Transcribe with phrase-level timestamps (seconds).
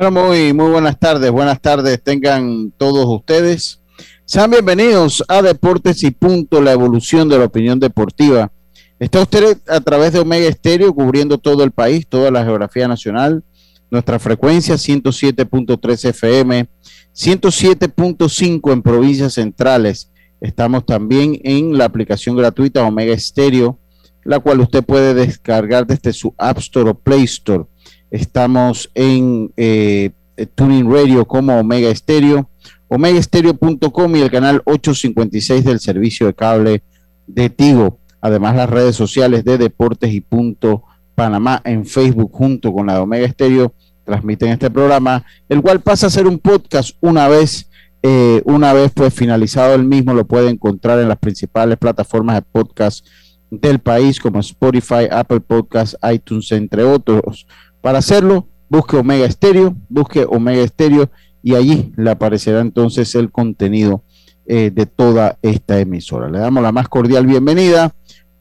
[0.00, 3.80] Muy, muy buenas tardes, buenas tardes tengan todos ustedes.
[4.24, 8.52] Sean bienvenidos a Deportes y Punto, la evolución de la opinión deportiva.
[9.00, 13.42] Está usted a través de Omega Estéreo cubriendo todo el país, toda la geografía nacional.
[13.90, 16.68] Nuestra frecuencia 107.3 FM,
[17.12, 20.12] 107.5 en provincias centrales.
[20.40, 23.80] Estamos también en la aplicación gratuita Omega Estéreo,
[24.22, 27.64] la cual usted puede descargar desde su App Store o Play Store
[28.10, 30.10] Estamos en eh,
[30.54, 32.48] Tuning Radio como Omega Estéreo,
[32.88, 36.82] omegaestereo.com y el canal 856 del servicio de cable
[37.26, 37.98] de Tigo.
[38.20, 43.00] Además, las redes sociales de Deportes y Punto Panamá en Facebook junto con la de
[43.00, 47.68] Omega Estéreo transmiten este programa, el cual pasa a ser un podcast una vez,
[48.02, 52.42] eh, una vez pues finalizado el mismo, lo puede encontrar en las principales plataformas de
[52.42, 53.04] podcast
[53.50, 57.46] del país como Spotify, Apple Podcasts, iTunes, entre otros.
[57.88, 61.08] Para hacerlo, busque Omega Estéreo, busque Omega Estéreo
[61.42, 64.02] y allí le aparecerá entonces el contenido
[64.44, 66.28] eh, de toda esta emisora.
[66.28, 67.94] Le damos la más cordial bienvenida.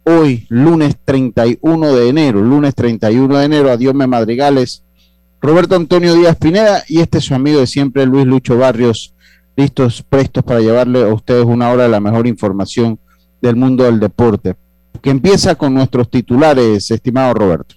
[0.04, 4.84] Hoy, lunes 31 de enero, lunes 31 de enero, adiós me madrigales.
[5.40, 9.16] Roberto Antonio Díaz Pineda y este es su amigo de siempre, Luis Lucho Barrios,
[9.56, 13.00] listos, prestos para llevarle a ustedes una hora de la mejor información
[13.42, 14.58] del mundo del deporte,
[15.02, 17.77] que empieza con nuestros titulares, estimado Roberto.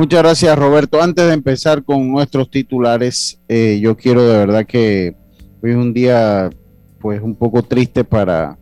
[0.00, 1.02] Muchas gracias, Roberto.
[1.02, 5.14] Antes de empezar con nuestros titulares, eh, yo quiero de verdad que
[5.62, 6.48] hoy es un día,
[6.98, 8.56] pues, un poco triste para,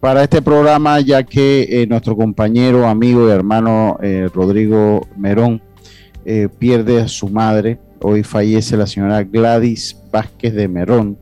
[0.00, 5.60] para este programa, ya que eh, nuestro compañero, amigo y hermano eh, Rodrigo Merón
[6.58, 7.78] pierde a su madre.
[8.00, 11.18] Hoy fallece la señora Gladys Vázquez de Merón,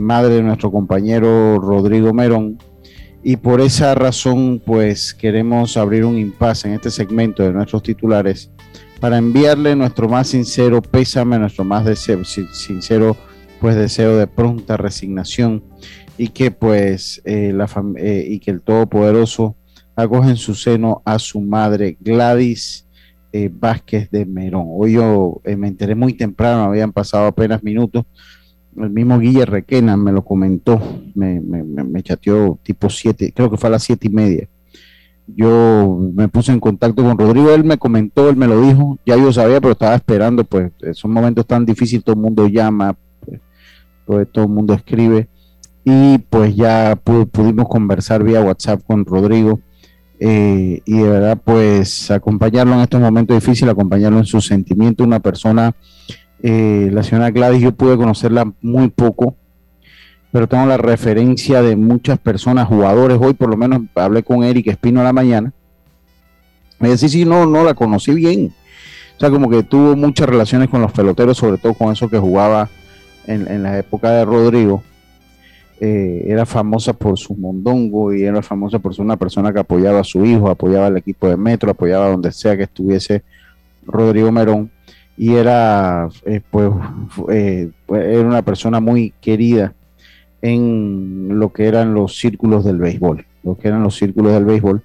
[0.00, 2.56] madre de nuestro compañero Rodrigo Merón
[3.22, 8.50] y por esa razón pues queremos abrir un impasse en este segmento de nuestros titulares
[9.00, 11.86] para enviarle nuestro más sincero pésame, nuestro más
[12.52, 13.16] sincero
[13.60, 15.64] pues deseo de pronta resignación
[16.16, 19.56] y que pues eh, la eh, y que el Todopoderoso
[19.94, 22.86] acoge en su seno a su madre Gladys
[23.32, 24.66] eh, Vázquez de Merón.
[24.68, 28.04] Hoy yo me enteré muy temprano, habían pasado apenas minutos,
[28.80, 30.80] el mismo Guille Requena me lo comentó,
[31.14, 34.48] me, me, chateó tipo 7, creo que fue a las siete y media.
[35.26, 39.16] Yo me puse en contacto con Rodrigo, él me comentó, él me lo dijo, ya
[39.16, 43.40] yo sabía, pero estaba esperando, pues son momentos tan difíciles, todo el mundo llama, pues,
[44.06, 45.28] pues todo el mundo escribe,
[45.84, 49.60] y pues ya pudimos conversar vía WhatsApp con Rodrigo,
[50.20, 55.20] eh, y de verdad, pues acompañarlo en estos momentos difíciles, acompañarlo en sus sentimientos, una
[55.20, 55.74] persona
[56.42, 59.36] eh, la señora Gladys yo pude conocerla muy poco,
[60.30, 63.18] pero tengo la referencia de muchas personas, jugadores.
[63.20, 65.52] Hoy por lo menos hablé con Eric Espino a la mañana.
[66.78, 68.52] Me decía, sí, no, no, la conocí bien.
[69.16, 72.18] O sea, como que tuvo muchas relaciones con los peloteros, sobre todo con eso que
[72.18, 72.68] jugaba
[73.26, 74.82] en, la época de Rodrigo.
[75.80, 80.00] Eh, era famosa por su mondongo y era famosa por ser una persona que apoyaba
[80.00, 83.22] a su hijo, apoyaba al equipo de Metro, apoyaba donde sea que estuviese
[83.86, 84.70] Rodrigo Merón
[85.18, 86.70] y era, eh, pues,
[87.28, 89.74] eh, era una persona muy querida
[90.40, 94.80] en lo que eran los círculos del béisbol, lo que eran los círculos del béisbol.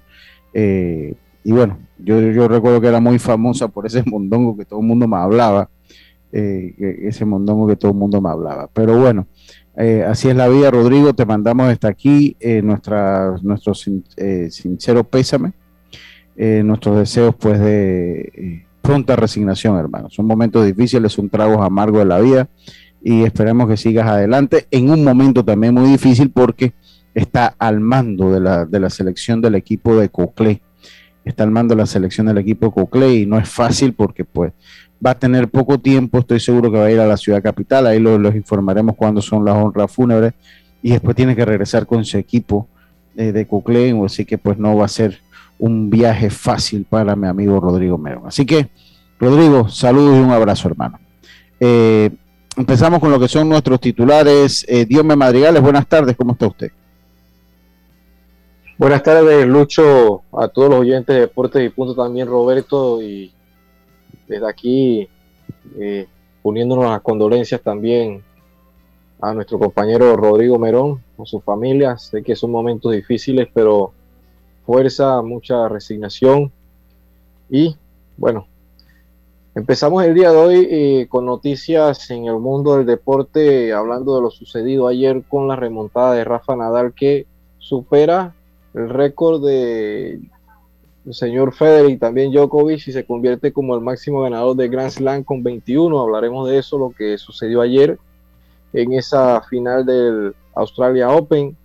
[0.52, 1.14] Eh,
[1.44, 4.86] y bueno, yo, yo recuerdo que era muy famosa por ese mondongo que todo el
[4.86, 5.70] mundo me hablaba,
[6.32, 8.68] ese mondongo que todo el mundo me hablaba.
[8.72, 9.28] Pero bueno,
[10.08, 15.52] así es la vida, Rodrigo, te mandamos hasta aquí nuestra, nuestro sincero pésame,
[16.36, 20.10] nuestros deseos pues de pronta resignación, hermano.
[20.10, 22.48] Son momentos difíciles, son tragos amargos de la vida
[23.02, 26.74] y esperemos que sigas adelante en un momento también muy difícil porque
[27.14, 30.60] está al mando de la, de la selección del equipo de Coclé.
[31.24, 34.22] Está al mando de la selección del equipo de Coclé y no es fácil porque
[34.22, 34.52] pues
[35.04, 37.86] va a tener poco tiempo, estoy seguro que va a ir a la ciudad capital,
[37.86, 40.34] ahí los, informaremos cuándo son las honras fúnebres
[40.82, 42.68] y después tiene que regresar con su equipo
[43.16, 45.20] eh, de Coclé, así que pues no va a ser
[45.58, 48.26] un viaje fácil para mi amigo Rodrigo Merón.
[48.26, 48.68] Así que,
[49.18, 50.98] Rodrigo, saludos y un abrazo, hermano.
[51.60, 52.10] Eh,
[52.56, 54.64] empezamos con lo que son nuestros titulares.
[54.68, 56.70] Eh, Diome Madrigales, buenas tardes, ¿cómo está usted?
[58.76, 63.32] Buenas tardes, Lucho, a todos los oyentes de Deportes y Punto también, Roberto, y
[64.26, 65.08] desde aquí
[65.78, 66.08] eh,
[66.42, 68.22] uniéndonos las condolencias también
[69.20, 71.96] a nuestro compañero Rodrigo Merón, a su familia.
[71.98, 73.92] Sé que son momentos difíciles, pero
[74.64, 76.50] fuerza, mucha resignación.
[77.50, 77.76] Y
[78.16, 78.46] bueno,
[79.54, 84.22] empezamos el día de hoy eh, con noticias en el mundo del deporte, hablando de
[84.22, 87.26] lo sucedido ayer con la remontada de Rafa Nadal que
[87.58, 88.34] supera
[88.74, 90.20] el récord de
[91.06, 94.90] el señor Federer y también Djokovic y se convierte como el máximo ganador de Grand
[94.90, 96.00] Slam con 21.
[96.00, 97.98] Hablaremos de eso, lo que sucedió ayer
[98.72, 101.56] en esa final del Australia Open.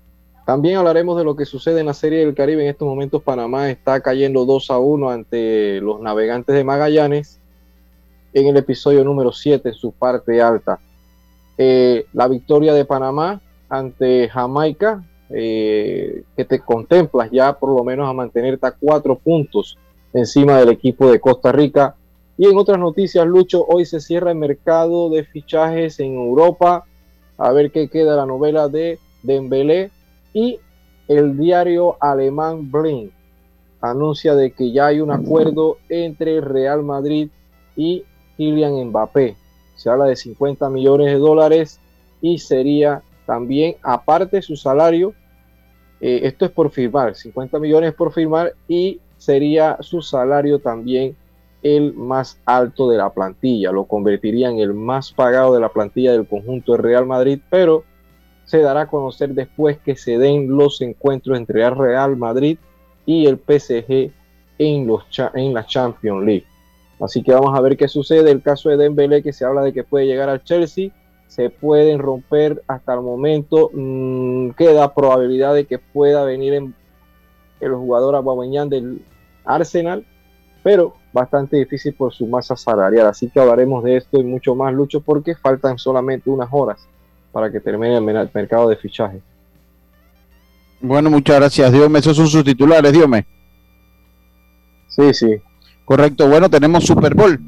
[0.49, 2.63] También hablaremos de lo que sucede en la Serie del Caribe.
[2.63, 7.39] En estos momentos Panamá está cayendo 2 a 1 ante los navegantes de Magallanes
[8.33, 10.79] en el episodio número 7 en su parte alta.
[11.55, 18.09] Eh, la victoria de Panamá ante Jamaica eh, que te contemplas ya por lo menos
[18.09, 19.77] a mantenerte a cuatro puntos
[20.13, 21.95] encima del equipo de Costa Rica.
[22.39, 26.85] Y en otras noticias, Lucho, hoy se cierra el mercado de fichajes en Europa.
[27.37, 29.91] A ver qué queda la novela de Dembélé
[30.33, 30.59] y
[31.07, 33.11] el diario alemán Blink
[33.81, 37.29] anuncia de que ya hay un acuerdo entre Real Madrid
[37.75, 38.03] y
[38.37, 39.35] Kylian Mbappé.
[39.75, 41.79] Se habla de 50 millones de dólares
[42.21, 45.13] y sería también, aparte su salario,
[46.01, 51.15] eh, esto es por firmar, 50 millones por firmar y sería su salario también
[51.61, 53.71] el más alto de la plantilla.
[53.71, 57.83] Lo convertiría en el más pagado de la plantilla del conjunto de Real Madrid, pero
[58.49, 62.57] se dará a conocer después que se den los encuentros entre el Real Madrid
[63.05, 64.11] y el PSG
[64.57, 65.03] en, los
[65.35, 66.45] en la Champions League.
[66.99, 68.31] Así que vamos a ver qué sucede.
[68.31, 70.89] El caso de Dembélé que se habla de que puede llegar al Chelsea
[71.27, 73.69] se pueden romper hasta el momento.
[73.71, 76.73] Mm, queda probabilidad de que pueda venir en
[77.59, 79.05] el jugador Aubameyang del
[79.45, 80.07] Arsenal,
[80.63, 83.05] pero bastante difícil por su masa salarial.
[83.05, 86.89] Así que hablaremos de esto y mucho más, Lucho, porque faltan solamente unas horas
[87.31, 89.21] para que termine el mercado de fichaje.
[90.81, 91.89] Bueno, muchas gracias, Dios.
[91.95, 93.07] Esos son sus titulares, Dios
[94.87, 95.41] Sí, sí.
[95.85, 96.27] Correcto.
[96.27, 97.39] Bueno, tenemos Super Bowl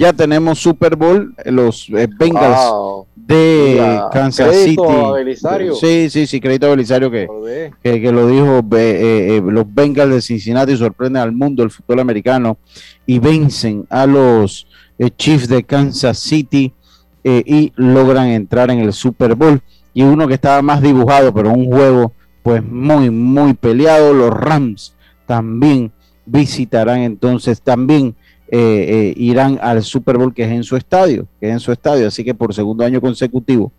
[0.00, 4.82] ya tenemos Super Bowl, eh, los eh, Bengals de Kansas City.
[5.78, 7.28] Sí, sí, sí, crédito a Belisario que,
[7.82, 12.56] que, lo dijo, eh, los Bengals de Cincinnati sorprenden al mundo el fútbol americano
[13.04, 14.66] y vencen a los
[15.18, 16.72] Chiefs de Kansas City
[17.24, 19.60] y logran entrar en el Super Bowl.
[19.92, 22.12] Y uno que estaba más dibujado, pero un juego
[22.42, 24.94] pues muy, muy peleado, los Rams
[25.26, 25.92] también
[26.26, 28.14] visitarán entonces también
[28.48, 32.08] eh, eh, irán al Super Bowl que es en su estadio, que en su estadio.
[32.08, 33.72] Así que por segundo año consecutivo,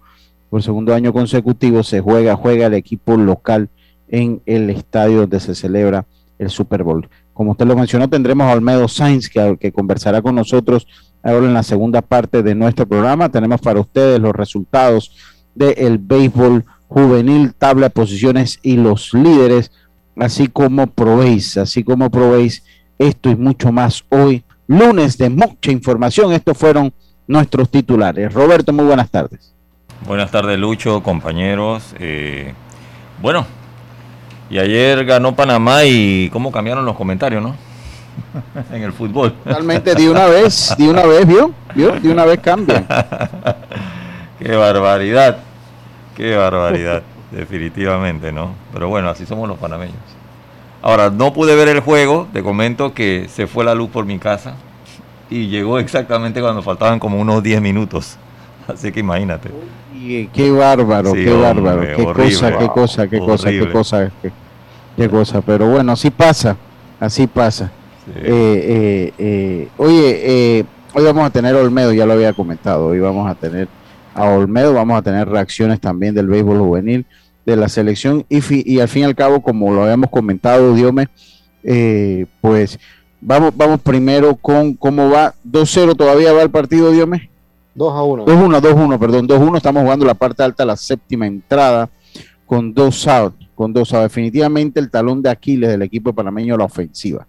[0.49, 3.69] por segundo año consecutivo se juega, juega el equipo local
[4.07, 6.05] en el estadio donde se celebra
[6.37, 7.07] el Super Bowl.
[7.33, 10.87] Como usted lo mencionó, tendremos a Olmedo Sainz que, que conversará con nosotros
[11.23, 13.29] ahora en la segunda parte de nuestro programa.
[13.29, 15.11] Tenemos para ustedes los resultados
[15.55, 19.71] del béisbol juvenil, tabla de posiciones y los líderes,
[20.17, 22.63] así como probéis, así como probéis
[22.97, 26.31] esto y mucho más hoy lunes de mucha información.
[26.33, 26.93] Estos fueron
[27.27, 28.33] nuestros titulares.
[28.33, 29.53] Roberto, muy buenas tardes.
[30.05, 31.95] Buenas tardes, Lucho, compañeros.
[31.99, 32.53] Eh,
[33.21, 33.45] bueno,
[34.49, 37.55] y ayer ganó Panamá y cómo cambiaron los comentarios, ¿no?
[38.71, 39.33] en el fútbol.
[39.43, 41.51] Totalmente, de una vez, de una vez, ¿vio?
[41.75, 41.91] ¿Vio?
[41.99, 42.87] De una vez cambian.
[44.39, 45.37] qué barbaridad,
[46.15, 48.53] qué barbaridad, definitivamente, ¿no?
[48.73, 49.95] Pero bueno, así somos los panameños.
[50.81, 54.17] Ahora, no pude ver el juego, te comento que se fue la luz por mi
[54.17, 54.55] casa
[55.29, 58.17] y llegó exactamente cuando faltaban como unos 10 minutos.
[58.67, 59.49] Así que imagínate.
[60.33, 64.11] qué bárbaro, qué bárbaro, qué cosa, qué cosa, qué cosa, qué cosa,
[64.97, 65.41] qué, cosa.
[65.41, 66.57] Pero bueno, así pasa,
[66.99, 67.71] así pasa.
[68.15, 73.29] Eh, eh, eh, oye, hoy vamos a tener Olmedo, ya lo había comentado, hoy vamos
[73.29, 73.67] a tener
[74.13, 77.05] a Olmedo, vamos a tener reacciones también del béisbol juvenil
[77.45, 78.41] de la selección y,
[78.71, 81.07] y al fin y al cabo, como lo habíamos comentado, Diome,
[81.63, 82.79] eh, pues
[83.19, 85.33] vamos, vamos primero con cómo va.
[85.49, 87.29] 2-0 todavía va el partido, Diome.
[87.75, 88.25] 2 a 1.
[88.25, 89.57] 2-1, 2-1, perdón, 2-1.
[89.57, 91.89] Estamos jugando la parte alta, la séptima entrada,
[92.45, 94.01] con dos outs, Condosa.
[94.01, 97.27] Definitivamente el talón de Aquiles del equipo panameño la ofensiva.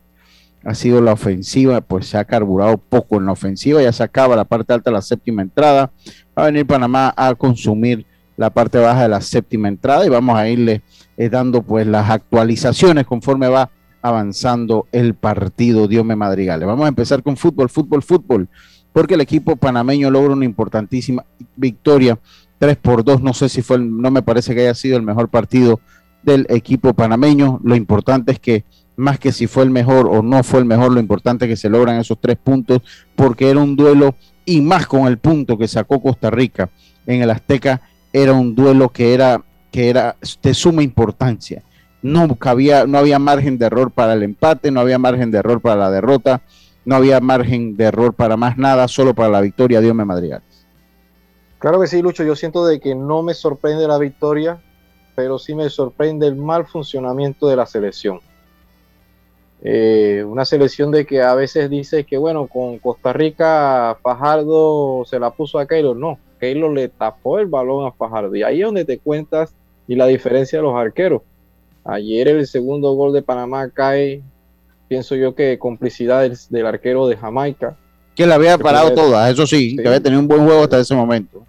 [0.65, 4.37] Ha sido la ofensiva, pues se ha carburado poco en la ofensiva, ya se acaba
[4.37, 5.91] la parte alta de la séptima entrada.
[6.39, 10.37] Va a venir Panamá a consumir la parte baja de la séptima entrada y vamos
[10.37, 10.83] a irle
[11.17, 16.67] eh, dando pues las actualizaciones conforme va avanzando el partido Diome Madrigales.
[16.67, 18.49] Vamos a empezar con fútbol, fútbol, fútbol,
[18.93, 21.25] porque el equipo panameño logra una importantísima
[21.57, 22.19] victoria
[22.59, 23.23] 3 por 2.
[23.23, 25.81] No sé si fue, no me parece que haya sido el mejor partido
[26.23, 27.61] del equipo panameño.
[27.63, 28.65] Lo importante es que
[28.97, 31.57] más que si fue el mejor o no fue el mejor, lo importante es que
[31.57, 32.83] se logran esos tres puntos
[33.17, 36.71] porque era un duelo y más con el punto que sacó Costa Rica
[37.07, 37.81] en el Azteca,
[38.13, 41.63] era un duelo que era, que era de suma importancia
[42.03, 45.61] no cabía, no había margen de error para el empate, no había margen de error
[45.61, 46.43] para la derrota,
[46.85, 50.67] no había margen de error para más nada, solo para la victoria Dios me Madrigales.
[51.59, 54.61] Claro que sí, Lucho, yo siento de que no me sorprende la victoria,
[55.15, 58.21] pero sí me sorprende el mal funcionamiento de la selección.
[59.65, 65.21] Eh, una selección de que a veces dice que, bueno, con Costa Rica Fajardo se
[65.21, 65.97] la puso a Keylor.
[65.97, 68.35] No, Keylor le tapó el balón a Fajardo.
[68.35, 69.55] Y ahí es donde te cuentas
[69.87, 71.23] y la diferencia de los arqueros.
[71.85, 74.23] Ayer el segundo gol de Panamá cae,
[74.89, 77.77] pienso yo que complicidad del, arquero de Jamaica.
[78.15, 80.95] Que la había parado toda, eso sí, que había tenido un buen juego hasta ese
[80.95, 81.45] momento.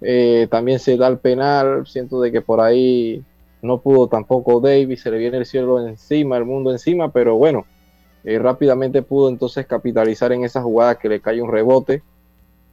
[0.00, 3.22] Eh, también se da el penal, siento de que por ahí
[3.64, 7.64] no pudo tampoco Davis, se le viene el cielo encima, el mundo encima, pero bueno,
[8.22, 12.02] eh, rápidamente pudo entonces capitalizar en esa jugada que le cae un rebote.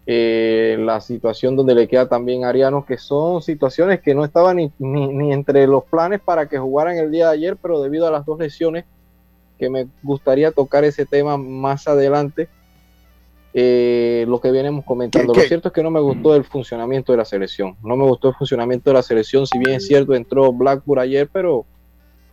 [0.05, 4.57] Eh, la situación donde le queda también a Ariano, que son situaciones que no estaban
[4.57, 8.25] ni, entre los planes para que jugaran el día de ayer, pero debido a las
[8.25, 8.83] dos lesiones,
[9.57, 12.50] que me gustaría tocar ese tema más adelante,
[13.53, 15.34] eh, lo que venimos comentando.
[15.34, 18.29] Lo cierto es que no me gustó el funcionamiento de la selección, no me gustó
[18.29, 21.65] el funcionamiento de la selección, si bien es cierto, entró Blackburn ayer, pero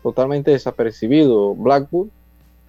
[0.03, 2.11] totalmente desapercibido Blackburn.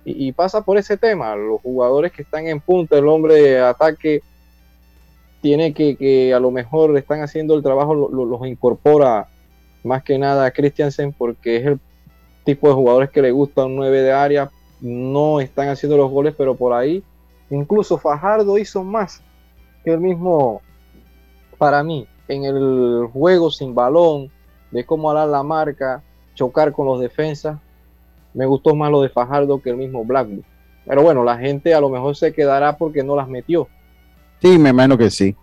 [0.05, 3.59] Y, y pasa por ese tema, los jugadores que están en punta, el hombre de
[3.59, 4.21] ataque,
[5.41, 9.27] tiene que, que a lo mejor están haciendo el trabajo, los incorpora
[9.83, 11.79] más que nada a Christiansen porque es el
[12.43, 14.49] tipo de jugadores que le gusta un 9 de área,
[14.81, 17.03] no están haciendo los goles, pero por ahí
[17.49, 19.21] incluso Fajardo hizo más
[19.83, 20.61] que el mismo
[21.57, 24.31] para mí en el juego sin balón,
[24.71, 26.03] de cómo alar la marca,
[26.35, 27.57] chocar con los defensas,
[28.33, 30.43] me gustó más lo de Fajardo que el mismo Blackwood.
[30.85, 33.67] Pero bueno, la gente a lo mejor se quedará porque no las metió
[34.41, 35.35] Sí, me imagino que sí.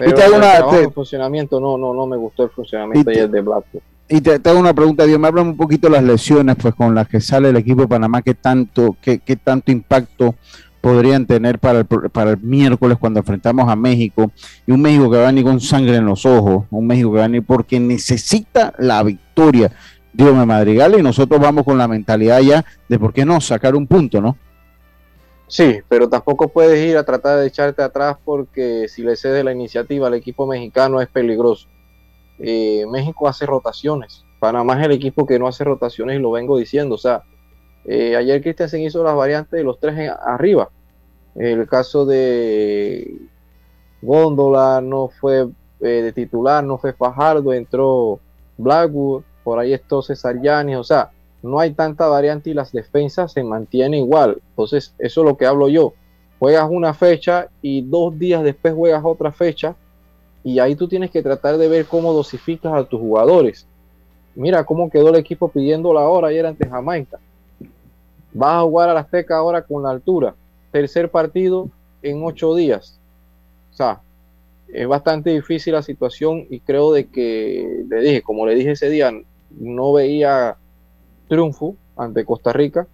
[0.00, 3.40] y te hago una, el funcionamiento, no, no, no me gustó el funcionamiento y, de
[3.40, 3.82] Blackpool.
[4.08, 6.94] Y te, hago una pregunta, Dios, me hablan un poquito de las lesiones pues con
[6.94, 10.34] las que sale el equipo de Panamá, qué tanto, qué, qué tanto impacto
[10.82, 14.32] podrían tener para el, para el miércoles cuando enfrentamos a México
[14.66, 17.18] y un México que va a venir con sangre en los ojos, un México que
[17.18, 19.70] va a venir porque necesita la victoria.
[20.12, 23.76] Dios me madrigal y nosotros vamos con la mentalidad ya de por qué no sacar
[23.76, 24.36] un punto, ¿no?
[25.46, 29.52] Sí, pero tampoco puedes ir a tratar de echarte atrás porque si le cedes la
[29.52, 31.68] iniciativa al equipo mexicano es peligroso.
[32.40, 34.24] Eh, México hace rotaciones.
[34.40, 36.96] Panamá es el equipo que no hace rotaciones y lo vengo diciendo.
[36.96, 37.22] O sea,
[37.84, 40.70] eh, ayer Christensen hizo las variantes de los tres arriba.
[41.34, 43.16] El caso de
[44.02, 45.48] Góndola no fue
[45.80, 48.20] eh, de titular, no fue Fajardo, entró
[48.58, 50.76] Blackwood, por ahí está César Yanis.
[50.76, 51.10] O sea,
[51.42, 54.40] no hay tanta variante y las defensas se mantienen igual.
[54.50, 55.94] Entonces, eso es lo que hablo yo.
[56.38, 59.76] Juegas una fecha y dos días después juegas otra fecha
[60.44, 63.66] y ahí tú tienes que tratar de ver cómo dosificas a tus jugadores.
[64.34, 67.18] Mira cómo quedó el equipo pidiendo la hora ayer ante Jamaica.
[68.32, 70.34] Vas a jugar a la Azteca ahora con la altura.
[70.70, 71.68] Tercer partido
[72.02, 72.98] en ocho días.
[73.72, 74.00] O sea,
[74.72, 78.88] es bastante difícil la situación y creo de que, le dije, como le dije ese
[78.88, 79.12] día,
[79.50, 80.56] no veía
[81.28, 82.86] triunfo ante Costa Rica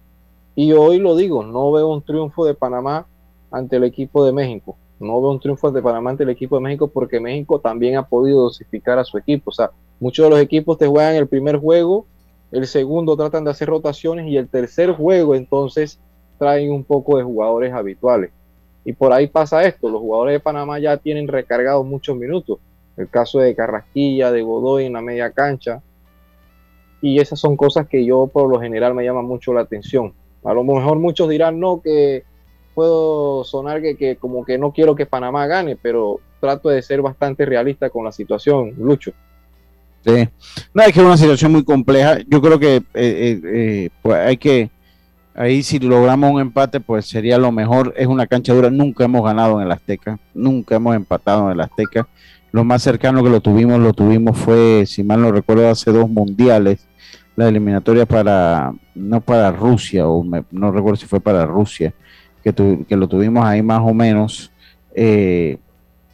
[0.55, 3.07] y hoy lo digo, no veo un triunfo de Panamá
[3.49, 4.77] ante el equipo de México.
[4.99, 8.05] No veo un triunfo de Panamá ante el equipo de México porque México también ha
[8.05, 9.51] podido dosificar a su equipo.
[9.51, 12.05] O sea, muchos de los equipos te juegan el primer juego,
[12.51, 15.99] el segundo tratan de hacer rotaciones y el tercer juego entonces
[16.37, 18.31] traen un poco de jugadores habituales.
[18.85, 22.59] Y por ahí pasa esto, los jugadores de Panamá ya tienen recargados muchos minutos.
[22.97, 25.81] El caso de Carrasquilla, de Godoy en la media cancha,
[27.01, 30.13] y esas son cosas que yo por lo general me llaman mucho la atención.
[30.43, 32.23] A lo mejor muchos dirán, no, que
[32.73, 37.45] puedo sonar que, como que no quiero que Panamá gane, pero trato de ser bastante
[37.45, 39.11] realista con la situación, Lucho.
[40.05, 40.29] Sí,
[40.73, 42.19] no, es que es una situación muy compleja.
[42.27, 44.69] Yo creo que eh, eh, eh, pues hay que,
[45.35, 47.93] ahí si logramos un empate, pues sería lo mejor.
[47.97, 51.61] Es una cancha dura, nunca hemos ganado en el Azteca, nunca hemos empatado en el
[51.61, 52.07] Azteca.
[52.51, 56.09] Lo más cercano que lo tuvimos, lo tuvimos fue, si mal no recuerdo, hace dos
[56.09, 56.87] mundiales
[57.39, 61.93] la eliminatoria para, no para Rusia, o no recuerdo si fue para Rusia,
[62.43, 62.53] que,
[62.85, 64.51] que lo tuvimos ahí más o menos.
[64.93, 65.57] Eh,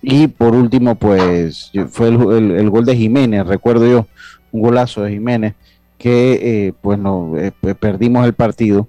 [0.06, 4.08] y por último, pues fue el, gol de Jiménez, recuerdo yo,
[4.52, 5.56] un golazo de Jiménez,
[5.98, 8.88] que eh, pues no, eh, perdimos el partido.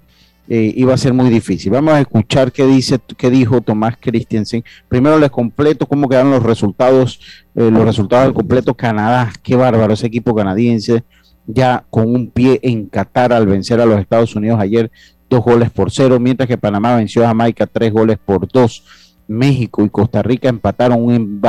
[0.49, 1.73] iba a ser muy difícil.
[1.73, 4.63] Vamos a escuchar qué dice, qué dijo Tomás Christensen.
[4.89, 7.19] Primero les completo cómo quedaron los resultados,
[7.55, 9.33] los resultados del completo Canadá.
[9.43, 11.03] Qué bárbaro ese equipo canadiense
[11.47, 14.91] ya con un pie en Qatar al vencer a los Estados Unidos ayer
[15.29, 18.85] dos goles por cero, mientras que Panamá venció a Jamaica tres goles por dos.
[19.29, 21.41] México y Costa Rica empataron un,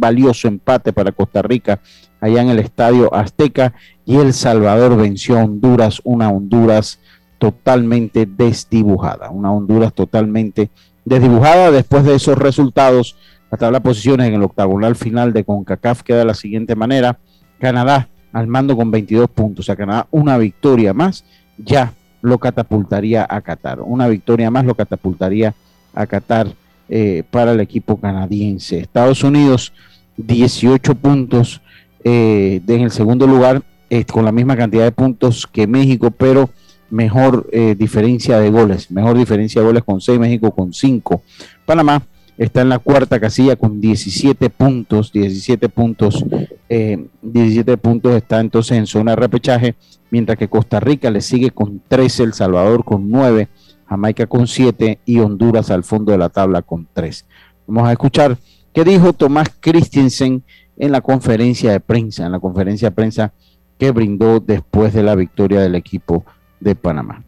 [0.00, 1.80] valioso empate para Costa Rica
[2.20, 6.98] allá en el Estadio Azteca y El Salvador venció a Honduras, una Honduras
[7.38, 10.70] totalmente desdibujada, una Honduras totalmente
[11.04, 11.70] desdibujada.
[11.70, 13.16] Después de esos resultados,
[13.50, 17.18] la tabla de posiciones en el octagonal final de CONCACAF queda de la siguiente manera.
[17.58, 19.64] Canadá al mando con 22 puntos.
[19.64, 21.24] O sea, Canadá una victoria más
[21.56, 23.80] ya lo catapultaría a Qatar.
[23.80, 25.54] Una victoria más lo catapultaría
[25.94, 26.48] a Qatar
[26.88, 28.78] eh, para el equipo canadiense.
[28.78, 29.72] Estados Unidos
[30.16, 31.60] 18 puntos
[32.04, 36.50] eh, en el segundo lugar eh, con la misma cantidad de puntos que México, pero
[36.90, 41.22] mejor diferencia de goles, mejor diferencia de goles con 6, México con 5.
[41.66, 42.02] Panamá
[42.38, 46.24] está en la cuarta casilla con 17 puntos, 17 puntos,
[46.68, 49.74] 17 eh, puntos está entonces en zona de repechaje,
[50.10, 53.48] mientras que Costa Rica le sigue con 13, El Salvador con 9,
[53.88, 57.24] Jamaica con 7 y Honduras al fondo de la tabla con 3.
[57.66, 58.38] Vamos a escuchar
[58.72, 60.44] qué dijo Tomás Christensen
[60.76, 63.32] en la conferencia de prensa, en la conferencia de prensa
[63.78, 66.24] que brindó después de la victoria del equipo
[66.60, 67.22] de Panamá.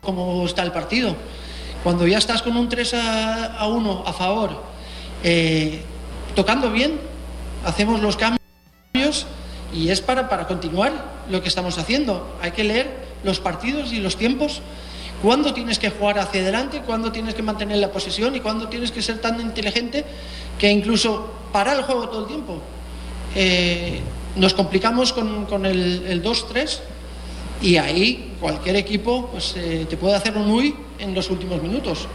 [0.00, 1.14] ¿Cómo está el partido?
[1.84, 4.50] Cuando ya estás con un 3 a, 1 a favor,
[5.22, 5.82] eh,
[6.34, 6.98] tocando bien,
[7.64, 9.26] hacemos los cambios
[9.72, 10.92] y es para, para continuar
[11.30, 12.36] lo que estamos haciendo.
[12.40, 12.90] Hay que leer
[13.24, 14.62] los partidos y los tiempos,
[15.22, 18.90] cuándo tienes que jugar hacia adelante, cuándo tienes que mantener la posesión y cuándo tienes
[18.90, 20.04] que ser tan inteligente
[20.58, 22.58] que incluso parar el juego todo el tiempo.
[23.34, 24.00] Eh,
[24.36, 26.80] nos complicamos con, con el, el 2-3
[27.62, 32.08] y ahí cualquier equipo pues, eh, te puede hacer un muy en los últimos minutos.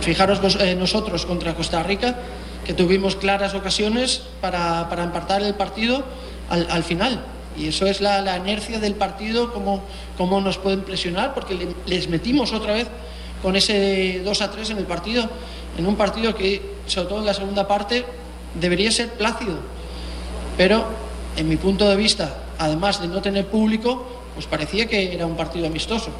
[0.00, 2.16] Fijaros eh, nosotros contra Costa Rica,
[2.64, 6.04] que tuvimos claras ocasiones para, para empatar el partido
[6.48, 7.24] al, final.
[7.58, 9.82] Y eso es la, inercia del partido, cómo,
[10.16, 12.88] cómo, nos pueden presionar, porque les metimos otra vez
[13.42, 15.28] con ese 2 a 3 en el partido,
[15.76, 18.04] en un partido que, sobre todo en la segunda parte,
[18.60, 19.56] debería ser plácido.
[20.56, 20.84] Pero,
[21.36, 25.36] en mi punto de vista, además de no tener público, pues parecía que era un
[25.36, 26.10] partido amistoso.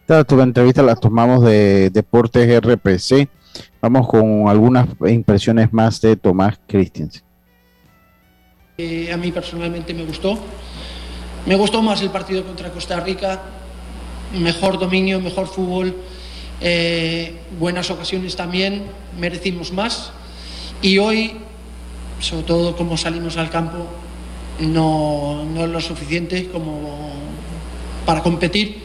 [0.00, 3.28] Esta tu entrevista la tomamos de Deportes RPC.
[3.82, 7.22] Vamos con algunas impresiones más de Tomás Christians.
[8.80, 10.38] A mí personalmente me gustó.
[11.46, 13.42] Me gustó más el partido contra Costa Rica.
[14.38, 15.96] Mejor dominio, mejor fútbol,
[16.60, 18.84] eh, buenas ocasiones también.
[19.18, 20.12] Merecimos más.
[20.80, 21.38] Y hoy,
[22.20, 23.84] sobre todo como salimos al campo,
[24.60, 27.10] no, no es lo suficiente como
[28.06, 28.80] para competir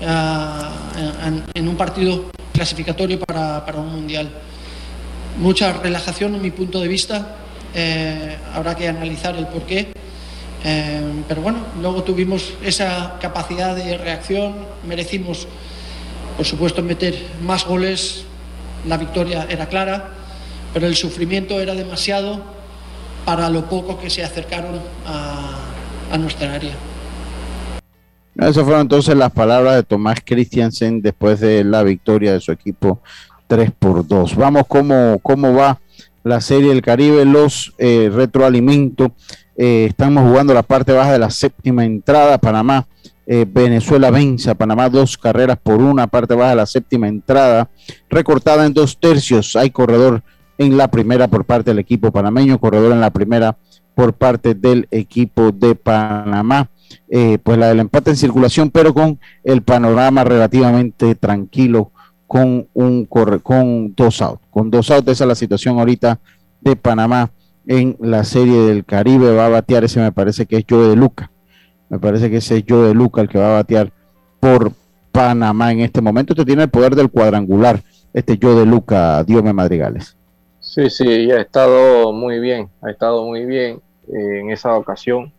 [0.00, 4.30] eh, en, un partido clasificatorio para, para, un mundial.
[5.38, 7.43] Mucha relajación en mi punto de vista,
[7.74, 9.92] eh, habrá que analizar el porqué,
[10.64, 14.54] eh, pero bueno, luego tuvimos esa capacidad de reacción,
[14.86, 15.48] merecimos,
[16.36, 18.24] por supuesto, meter más goles,
[18.86, 20.10] la victoria era clara,
[20.72, 22.40] pero el sufrimiento era demasiado
[23.24, 26.74] para lo poco que se acercaron a, nuestra área.
[28.36, 33.00] Esas fueron entonces las palabras de Tomás Christiansen después de la victoria de su equipo
[33.48, 34.36] 3 por 2.
[34.36, 35.80] Vamos cómo, cómo va
[36.24, 39.10] la Serie del Caribe, los eh, retroalimentos.
[39.56, 42.38] Eh, estamos jugando la parte baja de la séptima entrada.
[42.38, 42.86] Panamá,
[43.26, 47.68] eh, Venezuela vence a Panamá dos carreras por una, parte baja de la séptima entrada,
[48.08, 49.54] recortada en dos tercios.
[49.54, 50.22] Hay corredor
[50.56, 53.58] en la primera por parte del equipo panameño, corredor en la primera
[53.94, 56.70] por parte del equipo de Panamá.
[57.42, 61.92] Pues la del empate en circulación, pero con el panorama relativamente tranquilo
[62.26, 64.42] con un con dos outs.
[64.50, 66.18] Con dos outs, esa es la situación ahorita
[66.60, 67.30] de Panamá
[67.66, 69.34] en la serie del Caribe.
[69.34, 71.30] Va a batear ese, me parece que es Joe de Luca.
[71.88, 73.92] Me parece que ese es Joe de Luca el que va a batear
[74.40, 74.72] por
[75.12, 76.32] Panamá en este momento.
[76.32, 77.80] Usted tiene el poder del cuadrangular,
[78.12, 80.16] este Joe de Luca, Diome Madrigales.
[80.60, 85.32] Sí, sí, ha estado muy bien, ha estado muy bien eh, en esa ocasión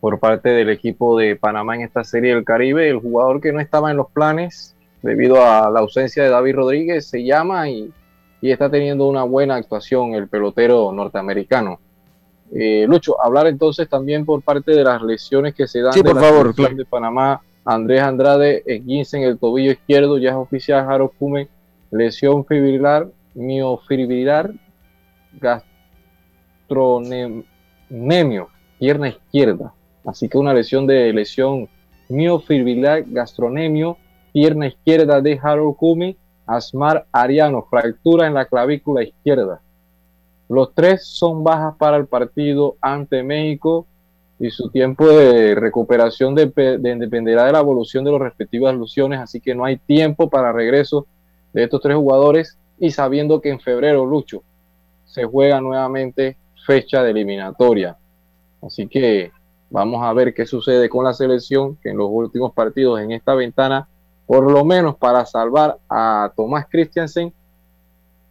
[0.00, 2.88] por parte del equipo de Panamá en esta serie del Caribe.
[2.88, 4.75] El jugador que no estaba en los planes
[5.06, 7.92] debido a la ausencia de David Rodríguez se llama y,
[8.42, 11.80] está teniendo una buena actuación el pelotero norteamericano.
[12.54, 16.04] Eh, Lucho, hablar entonces también por parte de las lesiones que se dan Sí, de
[16.04, 16.76] por la favor, claro.
[16.76, 17.42] de Panamá.
[17.64, 21.48] Andrés Andrade, esguince en el tobillo izquierdo, ya es oficial Harold Kume,
[21.90, 24.52] lesión fibrilar, miofibrilar,
[26.68, 29.74] gastronemio, pierna izquierda.
[30.04, 31.68] Así que una lesión de lesión
[32.08, 33.98] miofibrilar, gastronemio,
[34.36, 36.14] pierna izquierda de Harold Kume,
[36.46, 39.62] Asmar Ariano, fractura en la clavícula izquierda.
[40.50, 43.86] Los tres son bajas para el partido ante México
[44.38, 46.52] y su tiempo de recuperación de-
[46.98, 51.06] dependerá de la evolución de las respectivas lesiones, así que no hay tiempo para regreso
[51.54, 54.42] de estos tres jugadores y sabiendo que en febrero, Lucho,
[55.06, 57.96] se juega nuevamente fecha de eliminatoria.
[58.60, 59.32] Así que
[59.70, 63.34] vamos a ver qué sucede con la selección, que en los últimos partidos en esta
[63.34, 63.88] ventana,
[64.26, 67.32] por lo menos para salvar a Tomás Christiansen,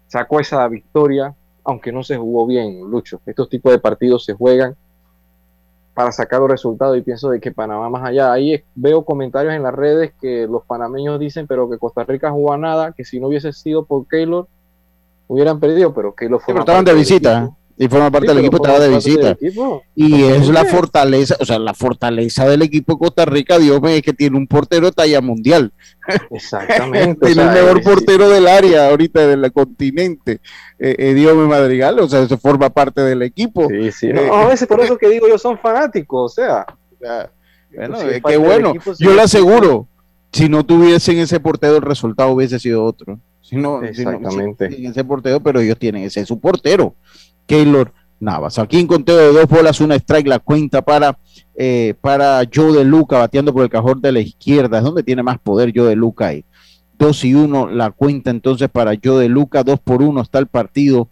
[0.08, 3.22] sacó esa victoria, aunque no se jugó bien, Lucho.
[3.26, 4.76] Estos tipos de partidos se juegan
[5.94, 8.34] para sacar los resultados y pienso de que Panamá más allá.
[8.34, 12.58] Ahí veo comentarios en las redes que los panameños dicen, pero que Costa Rica jugó
[12.58, 14.48] nada, que si no hubiese sido por Keylor,
[15.28, 18.58] hubieran perdido, pero Keylor Sí, fue pero estaban de visita y forma parte del equipo,
[18.58, 19.38] estaba de visita.
[19.96, 23.92] Y es la fortaleza, o sea, la fortaleza del equipo de Costa Rica, Dios mío,
[23.92, 25.74] es que tiene un portero talla mundial.
[26.32, 27.18] Exactamente.
[27.26, 30.40] o tiene el mejor es- portero del área ahorita del continente,
[30.80, 33.68] eh, eh, Diome Madrigal, o sea, eso forma parte del equipo.
[33.70, 34.08] Sí, sí.
[34.08, 36.66] Eh, No, a veces por eso que digo yo son fanáticos, o sea.
[37.76, 38.70] Bueno, eh, qué del bueno.
[38.70, 39.04] equipo, sí.
[39.04, 39.88] Yo le aseguro,
[40.32, 43.20] si no tuviesen ese portero, el resultado hubiese sido otro.
[43.42, 44.72] Si no, si no- Exactamente.
[44.72, 46.96] sin ese portero, pero ellos tienen ese es su portero,
[47.46, 48.60] Keylor Navas.
[48.60, 51.18] Aquí en conteo de dos bolas, una strike, la cuenta para,
[51.56, 54.78] eh, para Joe de Luca, bateando por el cajón de la izquierda.
[54.78, 56.46] Es donde tiene más poder Joe de Luca ahí.
[56.98, 60.48] Dos y uno, la cuenta entonces para Joe de Luca, dos por uno está el
[60.48, 61.10] partido.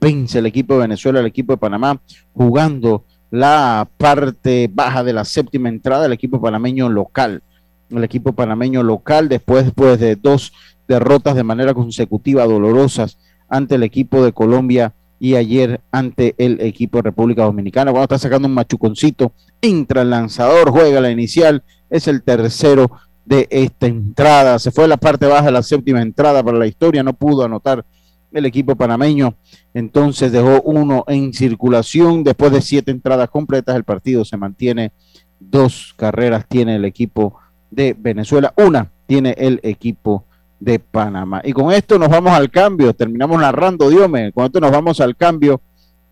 [0.00, 2.00] Vence el equipo de Venezuela, el equipo de Panamá,
[2.32, 7.42] jugando la parte baja de la séptima entrada, el equipo panameño local.
[7.90, 10.52] El equipo panameño local, después, después de dos
[10.88, 13.18] derrotas de manera consecutiva dolorosas
[13.48, 17.90] ante el equipo de Colombia y ayer ante el equipo de República Dominicana.
[17.90, 22.90] Bueno, está sacando un machuconcito, entra el lanzador, juega la inicial, es el tercero
[23.24, 24.58] de esta entrada.
[24.58, 27.44] Se fue a la parte baja de la séptima entrada para la historia, no pudo
[27.44, 27.84] anotar
[28.32, 29.34] el equipo panameño,
[29.72, 32.22] entonces dejó uno en circulación.
[32.22, 34.92] Después de siete entradas completas, el partido se mantiene.
[35.38, 37.38] Dos carreras tiene el equipo
[37.70, 40.25] de Venezuela, una tiene el equipo
[40.60, 41.40] de Panamá.
[41.44, 45.16] Y con esto nos vamos al cambio, terminamos narrando, Diome, con esto nos vamos al
[45.16, 45.60] cambio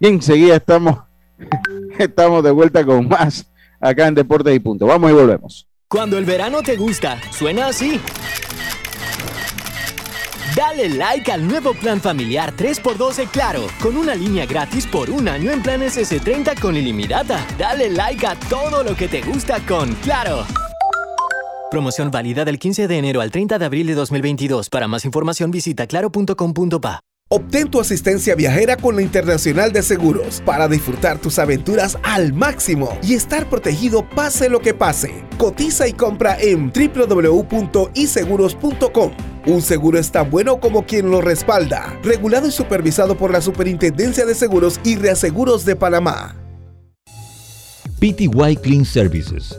[0.00, 0.98] y enseguida estamos,
[1.98, 4.87] estamos de vuelta con más acá en Deportes y Punto.
[4.87, 5.68] Vamos y volvemos.
[5.88, 8.00] Cuando el verano te gusta, suena así.
[10.57, 15.50] Dale like al nuevo plan familiar 3x12 Claro, con una línea gratis por un año
[15.50, 17.44] en planes S30 con ilimitada.
[17.59, 20.44] Dale like a todo lo que te gusta con Claro.
[21.74, 24.70] Promoción válida del 15 de enero al 30 de abril de 2022.
[24.70, 27.00] Para más información visita claro.com.pa.
[27.28, 32.96] Obtén tu asistencia viajera con la Internacional de Seguros para disfrutar tus aventuras al máximo
[33.02, 35.24] y estar protegido pase lo que pase.
[35.37, 39.12] Cotiza y compra en www.iseguros.com.
[39.46, 41.98] Un seguro es tan bueno como quien lo respalda.
[42.04, 46.37] Regulado y supervisado por la Superintendencia de Seguros y Reaseguros de Panamá.
[48.04, 49.58] PTY Clean Services,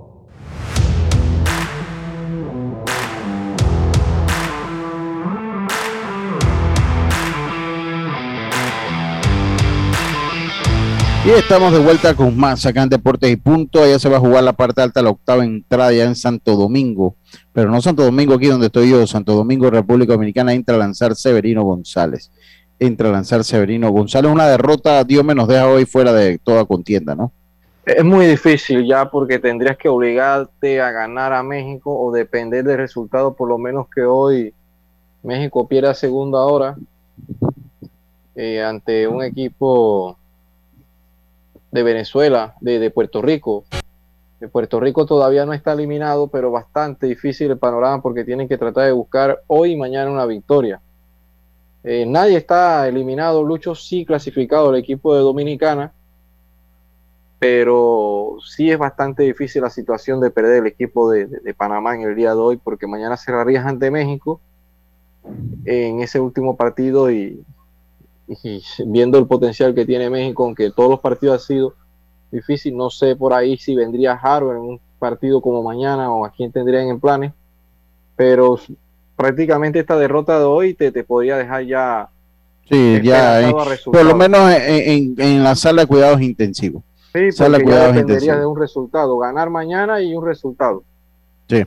[11.24, 13.80] Y estamos de vuelta con más acá en Deportes y Punto.
[13.80, 17.14] Allá se va a jugar la parte alta, la octava entrada ya en Santo Domingo.
[17.52, 21.14] Pero no Santo Domingo aquí donde estoy yo, Santo Domingo, República Dominicana, entra a lanzar
[21.14, 22.32] Severino González.
[22.80, 24.32] entra a lanzar Severino González.
[24.32, 27.30] Una derrota, Dios me nos deja hoy fuera de toda contienda, ¿no?
[27.86, 32.78] Es muy difícil ya porque tendrías que obligarte a ganar a México o depender del
[32.78, 34.52] resultado, por lo menos que hoy
[35.22, 36.74] México pierda segunda hora
[38.34, 40.16] eh, ante un equipo
[41.72, 43.64] de Venezuela, de, Puerto Rico.
[44.38, 48.58] De Puerto Rico todavía no está eliminado, pero bastante difícil el panorama porque tienen que
[48.58, 50.80] tratar de buscar hoy y mañana una victoria.
[51.82, 55.92] Eh, nadie está eliminado, Lucho sí clasificado el equipo de Dominicana
[57.42, 62.14] pero sí es bastante difícil la situación de perder el equipo de, Panamá en el
[62.14, 64.40] día de hoy, porque mañana cerrarías ante México
[65.64, 67.44] en ese último partido y,
[68.86, 71.74] viendo el potencial que tiene México, aunque todos los partidos han sido
[72.30, 76.30] difíciles, no sé por ahí si vendría Harvard en un partido como mañana o a
[76.30, 77.32] quién tendrían en planes,
[78.16, 78.58] pero
[79.16, 82.08] prácticamente esta derrota de hoy te, te podría dejar ya...
[82.68, 83.52] Sí, ya,
[83.84, 86.82] por lo menos en, en la sala de cuidados intensivos.
[87.12, 90.82] Sí, porque ya dependería de un resultado, ganar mañana y un resultado.
[91.48, 91.64] Sí.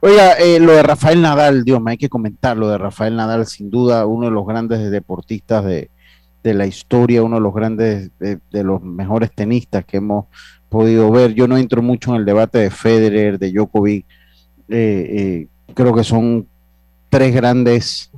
[0.00, 3.46] Oiga, eh, lo de Rafael Nadal, Dios, me hay que comentar lo de Rafael Nadal,
[3.46, 5.90] sin duda uno de los grandes deportistas de,
[6.42, 10.26] la historia, uno de los grandes, de, los mejores tenistas que hemos
[10.68, 11.34] podido ver.
[11.34, 14.06] Yo no entro mucho en el debate de Federer, de Djokovic,
[14.68, 16.46] eh, eh, creo que son
[17.08, 18.10] tres grandes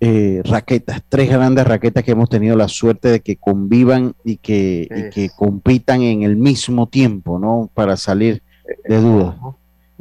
[0.00, 5.10] eh, raquetas, tres grandes raquetas que hemos tenido la suerte de que convivan y que,
[5.12, 7.70] que compitan en el mismo tiempo, ¿no?
[7.74, 8.42] Para salir
[8.88, 9.34] de dudas.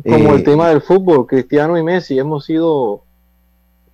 [0.03, 3.03] Como el tema del fútbol, Cristiano y Messi, hemos sido,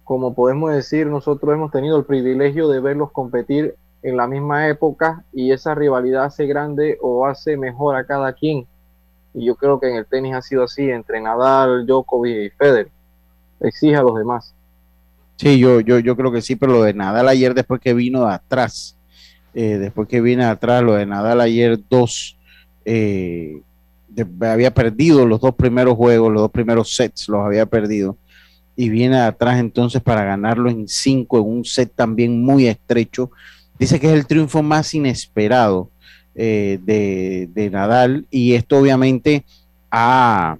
[0.04, 5.24] como podemos decir, nosotros hemos tenido el privilegio de verlos competir en la misma época
[5.32, 8.68] y esa rivalidad hace grande o hace mejor a cada quien.
[9.34, 12.89] Y yo creo que en el tenis ha sido así, entre Nadal, Djokovic y Federer.
[13.62, 14.54] Exige a los demás.
[15.38, 18.28] Sí, yo, yo, yo creo que sí, pero lo de Nadal ayer después que vino
[18.28, 18.96] de atrás,
[19.54, 22.38] eh, después que vino de atrás, lo de Nadal ayer dos,
[22.86, 23.62] eh,
[24.42, 28.18] había perdido los dos primeros juegos, los dos primeros sets los había perdido,
[28.76, 33.32] y viene atrás entonces para ganarlo en cinco, en un set también muy estrecho.
[33.78, 35.90] Dice que es el triunfo más inesperado
[36.36, 39.46] eh, de, de Nadal, y esto obviamente
[39.92, 40.58] ha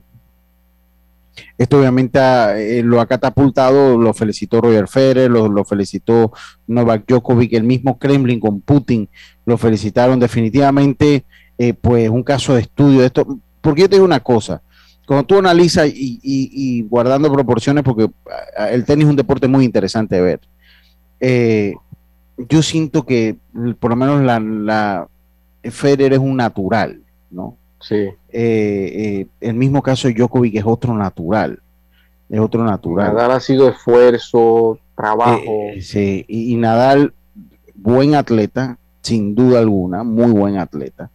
[1.58, 6.32] esto obviamente eh, lo ha catapultado, lo felicitó Roger Federer, lo, felicitó
[6.68, 9.08] Novak Djokovic, el mismo Kremlin con Putin,
[9.46, 11.24] lo felicitaron definitivamente,
[11.58, 13.40] eh, pues un caso de estudio de esto.
[13.62, 14.62] Porque yo te digo una cosa,
[15.06, 18.10] cuando tú analizas y, guardando proporciones, porque
[18.70, 20.40] el tenis es un deporte muy interesante de ver,
[21.20, 21.74] eh,
[22.38, 23.38] yo siento que
[23.80, 25.08] por lo menos la, la
[25.64, 27.58] Federer es un natural, ¿no?
[27.80, 27.96] Sí.
[27.96, 31.60] Eh, eh, el mismo caso de Djokovic es otro natural.
[32.30, 33.14] Es otro natural.
[33.14, 35.42] Nadal ha sido esfuerzo, trabajo.
[35.82, 37.14] Sí, y, Nadal,
[37.76, 41.10] buen atleta, sin duda alguna, muy buen atleta.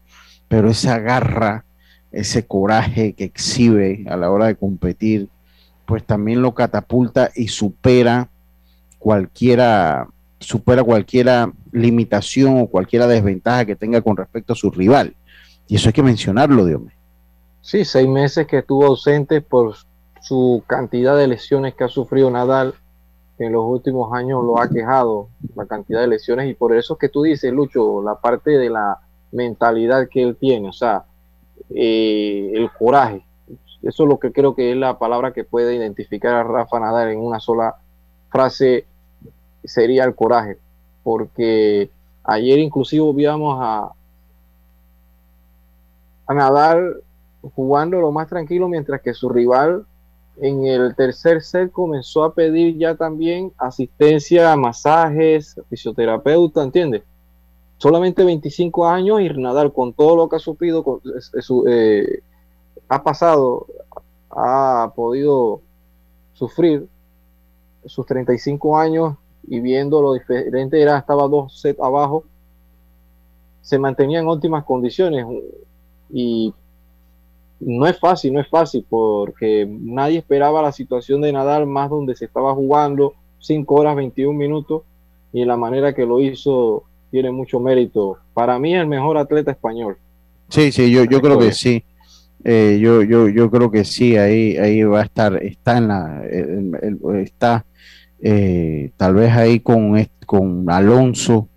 [0.46, 1.64] Pero esa garra,
[2.12, 5.28] ese coraje que exhibe a la hora de competir,
[5.86, 8.28] pues también lo catapulta y supera
[8.98, 10.08] cualquiera
[10.40, 15.14] supera cualquiera limitación o cualquiera desventaja que tenga con respecto a su rival.
[15.66, 16.92] Y eso hay que mencionarlo, Dios mío.
[17.60, 19.74] Sí, seis meses que estuvo ausente por
[20.20, 22.74] su cantidad de lesiones que ha sufrido Nadal
[23.38, 26.98] en los últimos años lo ha quejado, la cantidad de lesiones, y por eso es
[26.98, 28.98] que tú dices, Lucho, la parte de la
[29.32, 31.04] mentalidad que él tiene, o sea,
[31.70, 33.24] eh, el coraje.
[33.82, 37.10] Eso es lo que creo que es la palabra que puede identificar a Rafa Nadal
[37.10, 37.76] en una sola
[38.30, 38.86] frase,
[39.64, 40.58] sería el coraje,
[41.02, 41.90] porque
[42.24, 43.92] ayer inclusive víamos a,
[46.26, 47.02] a Nadal
[47.54, 49.86] jugando lo más tranquilo mientras que su rival
[50.40, 57.02] en el tercer set comenzó a pedir ya también asistencia, masajes, fisioterapeuta, ¿entiendes?
[57.78, 61.00] Solamente 25 años y Nadal con todo lo que ha sufrido,
[61.68, 62.20] eh,
[62.88, 63.66] ha pasado,
[64.30, 65.60] ha podido
[66.34, 66.88] sufrir
[67.86, 72.24] sus 35 años y viendo lo diferente era, estaba dos sets abajo,
[73.62, 75.26] se mantenía en óptimas condiciones.
[76.10, 76.52] Y
[77.60, 82.14] no es fácil, no es fácil, porque nadie esperaba la situación de Nadal más donde
[82.14, 84.82] se estaba jugando 5 horas 21 minutos
[85.32, 88.18] y la manera que lo hizo tiene mucho mérito.
[88.34, 89.96] Para mí el mejor atleta español.
[90.48, 91.84] Sí, sí, yo, yo creo que sí.
[92.44, 96.22] Eh, yo, yo, yo creo que sí, ahí, ahí va a estar, está en la,
[97.20, 97.66] está
[98.20, 99.94] eh, tal vez ahí con,
[100.24, 101.48] con Alonso,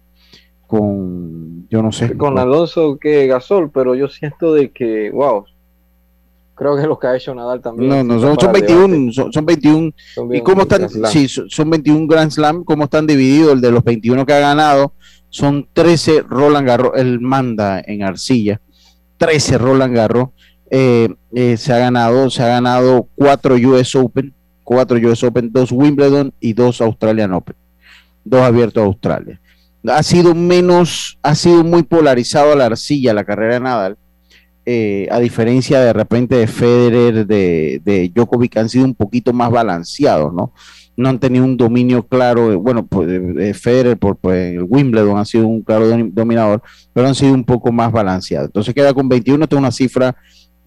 [0.68, 2.18] con, yo no sé.
[2.18, 5.46] Con Alonso que Gasol, pero yo siento de que, wow,
[6.56, 7.90] creo que lo que ha hecho Nadal también.
[7.90, 9.92] No, no, son, son 21, son, son, 21.
[10.34, 10.88] ¿Y cómo están?
[11.08, 13.54] Sí, son 21 Grand Slam, ¿cómo están divididos?
[13.54, 14.94] El de los 21 que ha ganado,
[15.30, 18.62] son 13 Roland Garros, él manda en arcilla,
[19.18, 20.30] 13 Roland Garros,
[20.70, 24.34] eh, eh, se ha ganado, se ha ganado 4 US Open,
[24.64, 27.56] 4 US Open, 2 Wimbledon y 2 Australian Open,
[28.26, 29.40] 2 abiertos a Australia.
[29.88, 33.98] Ha sido menos, ha sido muy polarizado a la arcilla la carrera de Nadal,
[34.66, 39.52] eh, a diferencia de repente de Federer, de, de Djokovic, han sido un poquito más
[39.52, 40.54] balanceados, ¿no?
[40.98, 43.08] No han tenido un dominio claro, bueno, pues
[43.60, 46.62] Federer por pues, el Wimbledon ha sido un claro dominador,
[46.94, 48.48] pero han sido un poco más balanceados.
[48.50, 50.16] Entonces queda con 21, tengo una cifra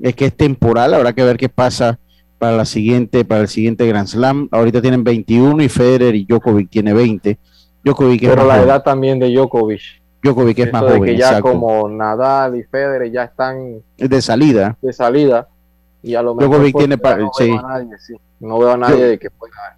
[0.00, 1.98] es que es temporal, habrá que ver qué pasa
[2.38, 4.48] para la siguiente, para el siguiente Grand Slam.
[4.50, 7.38] Ahorita tienen 21 y Federer y Djokovic tiene 20.
[7.84, 10.02] Djokovic Pero la edad también de Djokovic.
[10.24, 11.04] Djokovic es más joven.
[11.04, 14.76] Que ya como Nadal y Federer ya están de salida.
[14.80, 15.48] De salida.
[16.02, 17.44] Y a lo mejor Djokovic tiene no, sí.
[17.44, 18.14] veo a nadie, sí.
[18.40, 19.76] no veo a nadie de que pueda.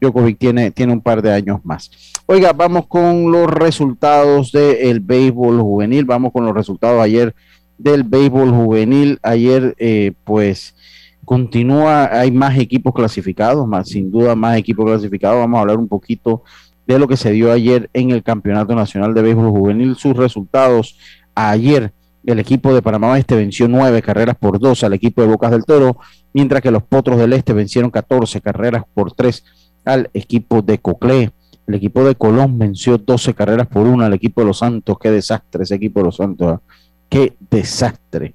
[0.00, 1.90] Djokovic tiene, tiene un par de años más.
[2.26, 6.04] Oiga, vamos con los resultados del béisbol juvenil.
[6.04, 7.34] Vamos con los resultados ayer
[7.76, 9.18] del béisbol juvenil.
[9.22, 10.76] Ayer, eh, pues,
[11.24, 15.40] continúa, hay más equipos clasificados, más sin duda más equipos clasificados.
[15.40, 16.42] Vamos a hablar un poquito
[16.86, 20.98] de lo que se dio ayer en el Campeonato Nacional de Béisbol Juvenil, sus resultados.
[21.34, 21.92] Ayer
[22.26, 25.64] el equipo de Panamá Oeste venció nueve carreras por dos al equipo de Bocas del
[25.64, 25.98] Toro,
[26.32, 29.44] mientras que los Potros del Este vencieron 14 carreras por tres
[29.84, 31.32] al equipo de Coclé.
[31.66, 34.96] El equipo de Colón venció 12 carreras por una al equipo de Los Santos.
[35.00, 36.58] Qué desastre ese equipo de Los Santos.
[36.58, 36.62] ¿eh?
[37.08, 38.34] Qué desastre.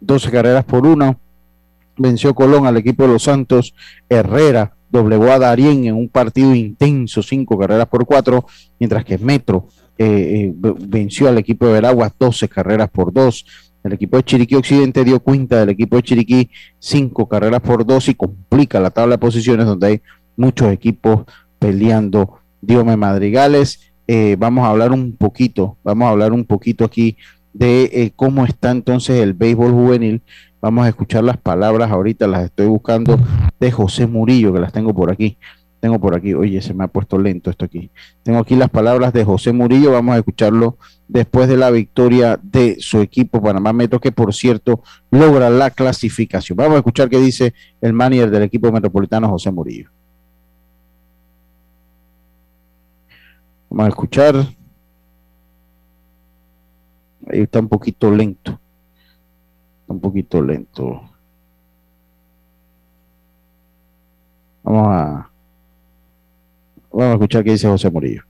[0.00, 1.16] 12 carreras por una.
[1.98, 3.74] Venció Colón al equipo de Los Santos.
[4.08, 8.46] Herrera doblegó a Darien en un partido intenso, cinco carreras por cuatro,
[8.78, 10.54] mientras que Metro eh, eh,
[10.88, 13.44] venció al equipo de Veraguas 12 carreras por dos.
[13.84, 18.08] El equipo de Chiriquí Occidente dio cuenta del equipo de Chiriquí cinco carreras por dos
[18.08, 20.02] y complica la tabla de posiciones donde hay
[20.36, 21.24] muchos equipos
[21.58, 22.38] peleando.
[22.60, 27.16] Diome Madrigales, eh, vamos a hablar un poquito, vamos a hablar un poquito aquí
[27.52, 30.22] de eh, cómo está entonces el béisbol juvenil.
[30.60, 33.18] Vamos a escuchar las palabras ahorita, las estoy buscando
[33.60, 35.38] de José Murillo, que las tengo por aquí.
[35.80, 37.92] Tengo por aquí, oye, se me ha puesto lento esto aquí.
[38.24, 42.76] Tengo aquí las palabras de José Murillo, vamos a escucharlo después de la victoria de
[42.80, 46.56] su equipo Panamá Metro, que por cierto logra la clasificación.
[46.56, 49.90] Vamos a escuchar qué dice el manager del equipo metropolitano, José Murillo.
[53.70, 54.34] Vamos a escuchar.
[57.30, 58.58] Ahí está un poquito lento.
[59.88, 61.02] Un poquito lento.
[64.62, 65.30] Vamos a,
[66.92, 68.22] vamos a escuchar qué dice José Murillo.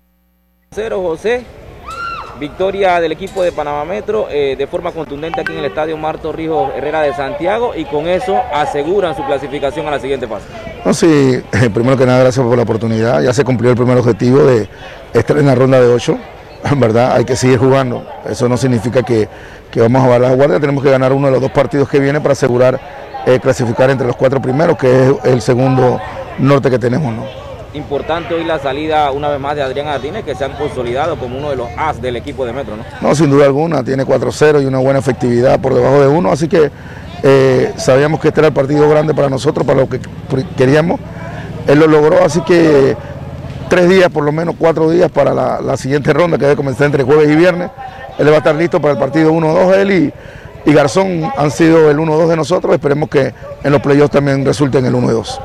[0.71, 1.44] Cero José,
[2.38, 6.33] victoria del equipo de Panamá Metro eh, de forma contundente aquí en el estadio Marto
[6.33, 10.47] Rijo Herrera de Santiago y con eso aseguran su clasificación a la siguiente fase.
[10.85, 11.07] No, sí,
[11.53, 13.21] eh, primero que nada, gracias por la oportunidad.
[13.21, 14.68] Ya se cumplió el primer objetivo de
[15.12, 16.18] estar en la ronda de 8.
[16.64, 18.05] En verdad, hay que seguir jugando.
[18.29, 19.29] Eso no significa que,
[19.71, 20.61] que vamos a bajar la guardia.
[20.61, 22.81] Tenemos que ganar uno de los dos partidos que viene para asegurar
[23.27, 26.01] eh, clasificar entre los cuatro primeros, que es el segundo
[26.38, 27.12] norte que tenemos.
[27.12, 27.25] ¿no?
[27.75, 31.37] Importante hoy la salida una vez más de Adrián Martínez, que se han consolidado como
[31.38, 32.77] uno de los as del equipo de Metro.
[32.77, 36.33] No, no sin duda alguna, tiene 4-0 y una buena efectividad por debajo de uno,
[36.33, 36.71] así que
[37.23, 40.01] eh, sabíamos que este era el partido grande para nosotros, para lo que
[40.57, 40.99] queríamos.
[41.66, 42.97] Él lo logró, así que
[43.68, 46.87] tres días, por lo menos cuatro días para la, la siguiente ronda que debe comenzar
[46.87, 47.70] entre jueves y viernes.
[48.18, 50.12] Él va a estar listo para el partido 1-2, él y,
[50.70, 52.74] y, Garzón han sido el 1-2 de nosotros.
[52.74, 55.38] Esperemos que en los playoffs también resulten el 1-2.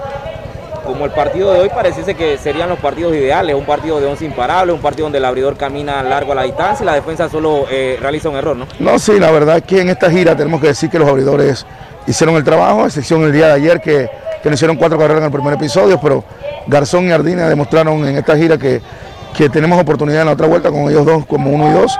[0.83, 4.25] Como el partido de hoy pareciese que serían los partidos ideales, un partido de 11
[4.25, 7.65] imparables, un partido donde el abridor camina largo a la distancia y la defensa solo
[7.71, 8.67] eh, realiza un error, ¿no?
[8.79, 11.65] No, sí, la verdad es que en esta gira tenemos que decir que los abridores
[12.07, 14.09] hicieron el trabajo, excepción el día de ayer que,
[14.41, 16.23] que nos hicieron cuatro carreras en el primer episodio, pero
[16.67, 18.81] Garzón y Ardina demostraron en esta gira que,
[19.35, 21.97] que, tenemos oportunidad en la otra vuelta con ellos dos como uno y dos.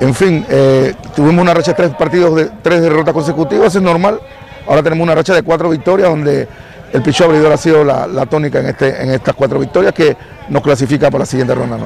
[0.00, 4.20] En fin, eh, tuvimos una racha de tres partidos de tres derrotas consecutivas, es normal.
[4.66, 6.48] Ahora tenemos una racha de cuatro victorias donde
[6.92, 10.16] el picho abridor ha sido la, la tónica en, este, en estas cuatro victorias que
[10.48, 11.78] nos clasifica para la siguiente ronda.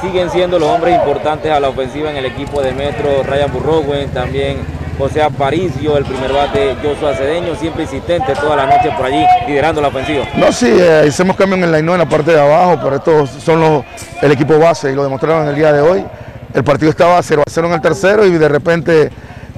[0.00, 4.08] Siguen siendo los hombres importantes a la ofensiva en el equipo de Metro, Ryan Burrowen,
[4.10, 4.58] también
[4.98, 9.80] José Aparicio, el primer bate Joshua Cedeño, siempre insistente toda la noche por allí, liderando
[9.80, 10.24] la ofensiva.
[10.36, 13.30] No, sí, eh, hicimos cambio en el line en la parte de abajo, pero estos
[13.30, 13.84] son los,
[14.20, 16.04] el equipo base y lo demostraron el día de hoy.
[16.52, 19.10] El partido estaba 0 a 0 en el tercero y de repente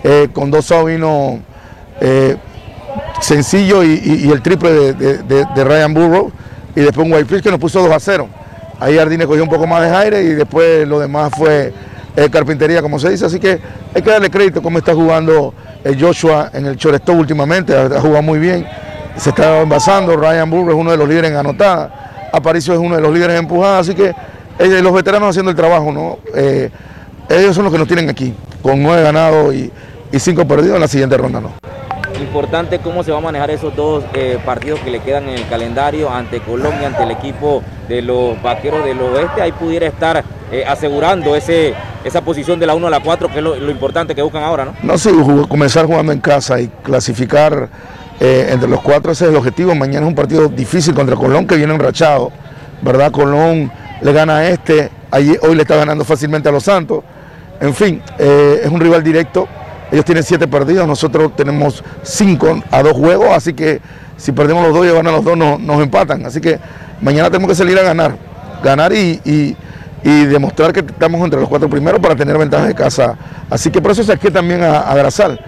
[0.05, 1.41] eh, con dos outs vino
[2.01, 2.37] eh,
[3.23, 6.33] sencillo y, el triple de, de, Ryan Burrow
[6.77, 8.29] y después un Whitefield que nos puso 2 a 0.
[8.79, 11.73] Ahí Jardines cogió un poco más de aire y después lo demás fue
[12.17, 13.27] eh, carpintería, como se dice.
[13.27, 13.59] Así que
[13.95, 15.55] hay que darle crédito cómo está jugando
[15.85, 18.67] eh, Joshua en el shortstop últimamente, ha jugado muy bien,
[19.17, 20.17] se está envasando.
[20.17, 23.37] Ryan Burr es uno de los líderes en anotada, Aparicio es uno de los líderes
[23.37, 24.15] en empujada, así que
[24.59, 26.19] eh, los veteranos haciendo el trabajo, ¿no?
[27.31, 29.71] ellos son los que nos tienen aquí, con nueve ganados y,
[30.19, 31.53] cinco perdidos en la siguiente ronda, ¿no?
[32.21, 35.49] Importante cómo se va a manejar esos dos eh, partidos que le quedan en el
[35.49, 39.41] calendario ante Colombia, ante el equipo de los Vaqueros del Oeste.
[39.41, 43.39] Ahí pudiera estar eh, asegurando ese, esa posición de la 1 a la 4, que
[43.39, 44.75] es lo, importante que buscan ahora, ¿no?
[44.83, 45.11] No, sí,
[45.49, 47.69] comenzar jugando en casa y clasificar
[48.21, 49.75] eh, entre los cuatro, ese es el objetivo.
[49.75, 52.33] Mañana es un partido difícil contra Colón, que viene enrachado,
[52.83, 53.11] ¿verdad?
[53.11, 53.71] Colón
[54.01, 57.03] le gana a este, hoy le está ganando fácilmente a los Santos.
[57.61, 59.47] En fin, es un rival directo
[59.93, 63.81] ellos tienen siete partidos, nosotros tenemos cinco a dos juegos, así que
[64.17, 66.25] si perdemos los dos y ganan los dos nos, empatan.
[66.27, 66.59] Así que
[67.01, 68.15] mañana tenemos que salir a ganar,
[68.63, 69.57] ganar y,
[70.03, 73.17] demostrar que estamos entre los cuatro primeros para tener ventaja de casa.
[73.49, 75.39] Así que por eso saqué también a, a Grazal.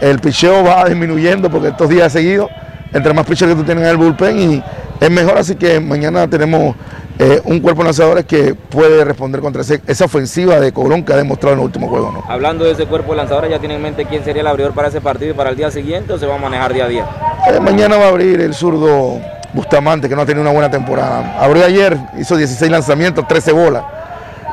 [0.00, 2.50] El picheo va disminuyendo porque estos días seguidos,
[2.92, 4.64] entre más picheos que tú tienes en el bullpen y
[5.00, 6.74] es mejor, así que mañana tenemos
[7.18, 11.16] eh, un cuerpo de lanzadores que puede responder contra esa ofensiva de Colón que ha
[11.16, 12.12] demostrado en el último juego.
[12.12, 12.24] ¿no?
[12.26, 14.88] Hablando de ese cuerpo de lanzadores, ¿ya tienen en mente quién sería el abridor para
[14.88, 17.06] ese partido y para el día siguiente o se va a manejar día a día?
[17.50, 19.20] Eh, mañana va a abrir el zurdo
[19.52, 21.36] Bustamante, que no ha tenido una buena temporada.
[21.38, 23.82] Abrió ayer, hizo 16 lanzamientos, 13 bolas,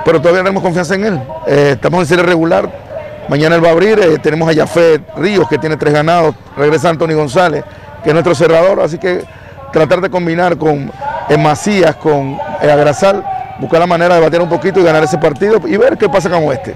[0.07, 1.21] pero todavía tenemos confianza en él.
[1.45, 2.71] Eh, estamos en serie regular,
[3.27, 7.13] mañana él va a abrir, tenemos a Jafet Ríos, que tiene tres ganados, regresa Anthony
[7.13, 7.65] González,
[8.01, 9.25] que es nuestro cerrador, así que
[9.73, 10.89] tratar de combinar con
[11.27, 13.21] en Macías, con eh, Agrasal,
[13.59, 16.29] buscar la manera de bater un poquito y ganar ese partido y ver qué pasa
[16.29, 16.73] con este.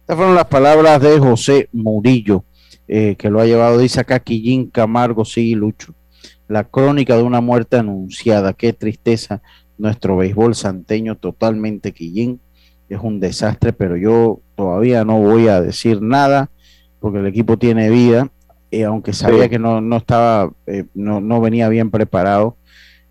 [0.00, 2.44] Estas fueron las palabras de José Murillo,
[2.86, 5.94] eh, que lo ha llevado, dice acá Quillín Camargo, sí, Lucho.
[6.46, 9.40] La crónica de una muerte anunciada, qué tristeza.
[9.78, 12.40] Nuestro béisbol santeño totalmente Quillín.
[12.88, 16.50] Es un desastre, pero yo todavía no voy a decir nada
[17.00, 18.30] porque el equipo tiene vida,
[18.70, 20.52] eh, aunque sabía que no, no estaba,
[20.94, 22.56] no, no venía bien preparado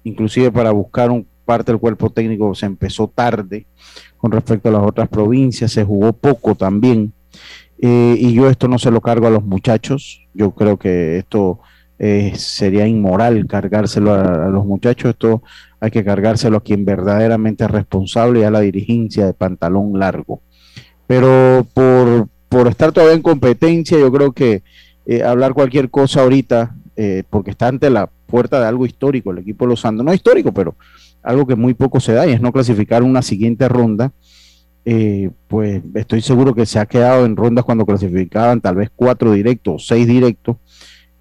[0.03, 3.65] inclusive para buscar un parte del cuerpo técnico se empezó tarde
[4.17, 7.13] con respecto a las otras provincias, se jugó poco también.
[7.79, 11.59] Eh, y yo esto no se lo cargo a los muchachos, yo creo que esto
[11.99, 15.41] eh, sería inmoral cargárselo a, los muchachos, esto
[15.79, 20.41] hay que cargárselo a quien verdaderamente es responsable y a la dirigencia de pantalón largo.
[21.05, 24.63] Pero por, por estar todavía en competencia, yo creo que
[25.05, 26.75] eh, hablar cualquier cosa ahorita,
[27.29, 30.51] porque está ante la puerta de algo histórico, el equipo de los Santos, no histórico,
[30.51, 30.75] pero
[31.27, 34.11] algo que muy poco se da y es no clasificar una siguiente ronda.
[34.85, 39.33] Eh, pues estoy seguro que se ha quedado en rondas cuando clasificaban tal vez cuatro
[39.33, 40.55] directos o seis directos,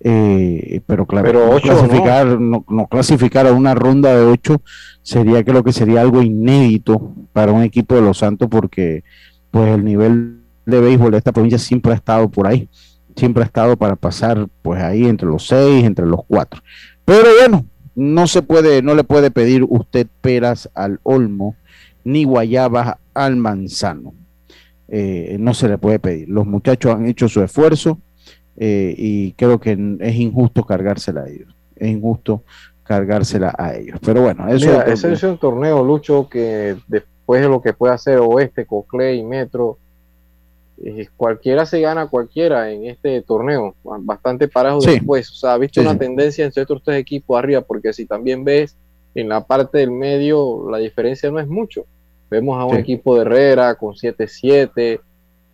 [0.01, 2.64] eh, pero claro, no, clasificar, ¿no?
[2.88, 4.61] clasificar a una ronda de ocho
[5.03, 9.05] sería creo que sería algo inédito para un equipo de los Santos porque
[9.51, 12.68] pues el nivel de béisbol de esta provincia siempre ha estado por ahí,
[13.16, 16.61] siempre ha estado para pasar pues ahí entre los seis, entre los cuatro.
[17.05, 21.57] Pero bueno, no se puede, no le puede pedir usted peras al olmo
[22.05, 24.14] ni guayabas al manzano.
[24.88, 26.28] Eh, no se le puede pedir.
[26.28, 28.01] Los muchachos han hecho su esfuerzo
[28.57, 31.55] eh, y creo que es injusto cargársela a ellos.
[31.75, 32.43] Es injusto
[32.83, 33.99] cargársela a ellos.
[34.05, 38.19] Pero bueno, eso ese es un torneo, Lucho, que después de lo que puede hacer
[38.19, 39.79] Oeste, Cocle y Metro,
[40.83, 45.31] eh, cualquiera se gana cualquiera en este torneo, bastante parajo después.
[45.31, 48.77] O sea, ha visto una tendencia entre estos tres equipos arriba, porque si también ves
[49.15, 51.87] en la parte del medio, la diferencia no es mucho.
[52.31, 55.01] Vemos a un equipo de Herrera con 7-7,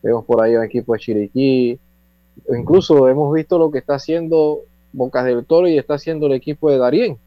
[0.03, 1.79] vemos por ahí a un equipo de Chiriquí,
[2.57, 4.61] incluso hemos visto lo que está haciendo
[4.93, 7.18] Bocas del Toro y está haciendo el equipo de Darien.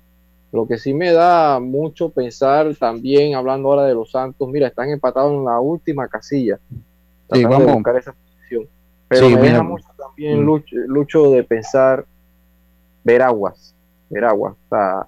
[0.51, 4.89] Lo que sí me da mucho pensar también, hablando ahora de los Santos, mira, están
[4.89, 6.59] empatados en la última casilla
[7.33, 7.67] sí, vamos.
[7.67, 8.67] a buscar esa posición.
[9.07, 10.61] Pero me deja mucho también, mm.
[10.87, 12.05] Lucho, de pensar
[13.03, 13.75] Veraguas,
[14.09, 15.07] Veraguas, está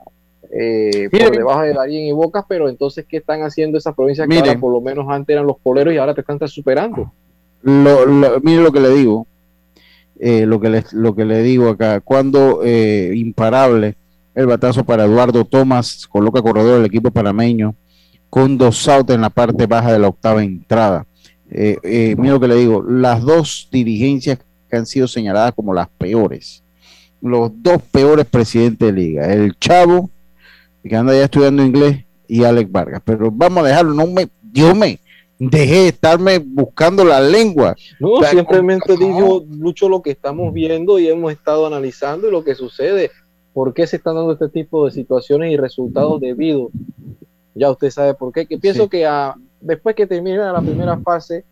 [0.51, 4.37] eh, por debajo de Darien y Bocas, pero entonces, ¿qué están haciendo esas provincias que
[4.37, 7.11] ahora por lo menos antes eran los poleros y ahora te están superando?
[7.63, 9.25] Lo, mire lo que le digo,
[10.19, 13.95] eh, lo, que le, lo que le digo acá, cuando eh, imparable
[14.35, 17.75] el batazo para Eduardo Tomás, coloca corredor del equipo panameño,
[18.29, 21.05] con dos outs en la parte baja de la octava entrada.
[21.49, 24.39] Eh, eh, mira lo que le digo, las dos dirigencias
[24.69, 26.63] que han sido señaladas como las peores,
[27.21, 30.09] los dos peores presidentes de liga, el Chavo,
[30.83, 33.01] que anda ya estudiando inglés, y Alex Vargas.
[33.05, 34.99] Pero vamos a dejarlo, no me, Dios me,
[35.39, 37.75] dejé de estarme buscando la lengua.
[37.99, 42.55] No, simplemente digo mucho lo que estamos viendo y hemos estado analizando y lo que
[42.55, 43.11] sucede.
[43.53, 46.69] ¿Por qué se están dando este tipo de situaciones y resultados debido?
[47.55, 48.45] Ya usted sabe por qué.
[48.45, 51.43] Que pienso que a, después que termine la primera fase,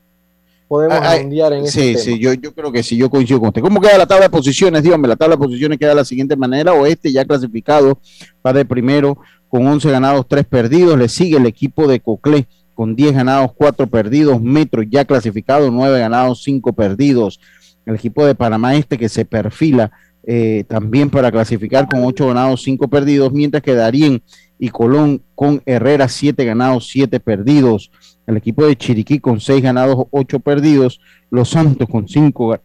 [0.67, 3.49] podemos Ah, mundiar en ese Sí, sí, yo, yo creo que sí, yo coincido con
[3.49, 3.61] usted.
[3.61, 4.83] ¿Cómo queda la tabla de posiciones?
[4.83, 6.73] Dígame, la tabla de posiciones queda de la siguiente manera.
[6.73, 7.97] Oeste ya clasificado,
[8.45, 9.17] va de primero
[9.47, 10.99] con 11 ganados, 3 perdidos.
[10.99, 14.41] Le sigue el equipo de Coclé con 10 ganados, 4 perdidos.
[14.41, 17.39] Metro ya clasificado, 9 ganados, 5 perdidos.
[17.86, 19.91] El equipo de Panamá Este que se perfila
[20.28, 23.32] eh, también para clasificar con 8 ganados, 5 perdidos.
[23.32, 24.21] Mientras que Darien
[24.59, 27.91] y Colón con Herrera, 7 ganados, 7 perdidos.
[28.28, 30.99] El equipo de Chiriquí con 6 ganados, 8 perdidos.
[31.30, 32.59] Los Santos con 5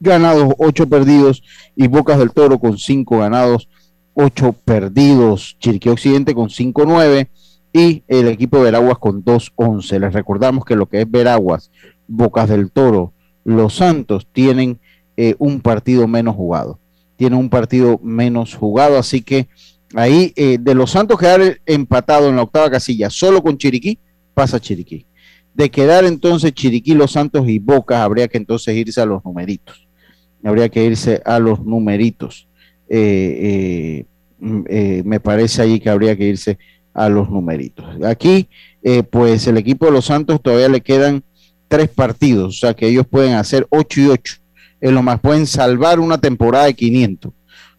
[0.00, 1.42] ganados, 8 perdidos.
[1.76, 3.68] Y Bocas del Toro con 5 ganados,
[4.14, 5.56] 8 perdidos.
[5.58, 7.28] Chiriquí Occidente con 5-9.
[7.76, 9.98] Y el equipo Veraguas con 2-11.
[9.98, 11.72] Les recordamos que lo que es Veraguas,
[12.06, 13.12] Bocas del Toro,
[13.42, 14.78] Los Santos tienen
[15.16, 16.78] eh, un partido menos jugado.
[17.16, 18.96] Tienen un partido menos jugado.
[18.96, 19.48] Así que
[19.96, 23.98] ahí eh, de Los Santos quedar empatado en la octava casilla solo con Chiriquí
[24.34, 25.04] pasa Chiriquí.
[25.52, 29.88] De quedar entonces Chiriquí, Los Santos y Bocas, habría que entonces irse a los numeritos.
[30.44, 32.46] Habría que irse a los numeritos.
[32.88, 34.04] Eh,
[34.38, 34.62] mm,
[35.04, 36.56] me parece ahí que habría que irse
[36.94, 37.84] a los numeritos.
[38.04, 38.48] Aquí,
[38.82, 41.22] eh, pues el equipo de Los Santos todavía le quedan
[41.68, 44.34] tres partidos, o sea que ellos pueden hacer 8 y 8.
[44.80, 47.32] Es lo más, pueden salvar una temporada de 500.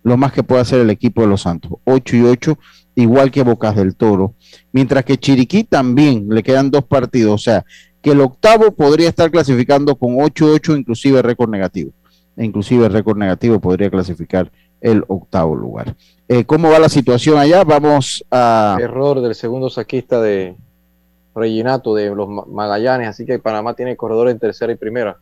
[0.03, 1.71] Lo más que puede hacer el equipo de Los Santos.
[1.85, 2.59] 8 y 8,
[2.95, 4.35] igual que Bocas del Toro
[4.75, 7.65] mientras que Chiriquí también le quedan dos partidos, o sea,
[8.01, 11.93] que el octavo podría estar clasificando con 8-8, inclusive récord negativo,
[12.35, 14.51] e inclusive récord negativo podría clasificar
[14.91, 15.95] el octavo lugar.
[16.27, 17.63] Eh, ¿Cómo va la situación allá?
[17.63, 18.77] Vamos a...
[18.79, 20.55] Error del segundo saquista de
[21.33, 25.17] Reginato de los Ma- Magallanes, así que Panamá tiene corredor en tercera y primera.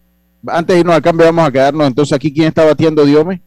[0.46, 2.34] Antes de irnos al cambio, vamos a quedarnos entonces aquí.
[2.34, 3.42] ¿Quién está batiendo Diome?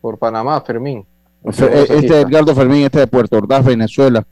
[0.00, 0.98] Por Panamá, Fermín.
[0.98, 1.06] eh,
[1.50, 2.20] Este saquista.
[2.20, 4.26] Edgardo Fermín, este de Puerto Ordaz, Venezuela.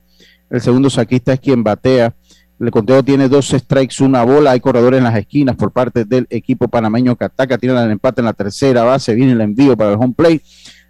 [0.50, 2.14] El segundo saquista es quien batea.
[2.62, 4.52] El conteo tiene dos strikes, una bola.
[4.52, 7.58] Hay corredores en las esquinas por parte del equipo panameño que ataca.
[7.58, 9.16] Tiene el empate en la tercera base.
[9.16, 10.42] Viene el envío para el home plate.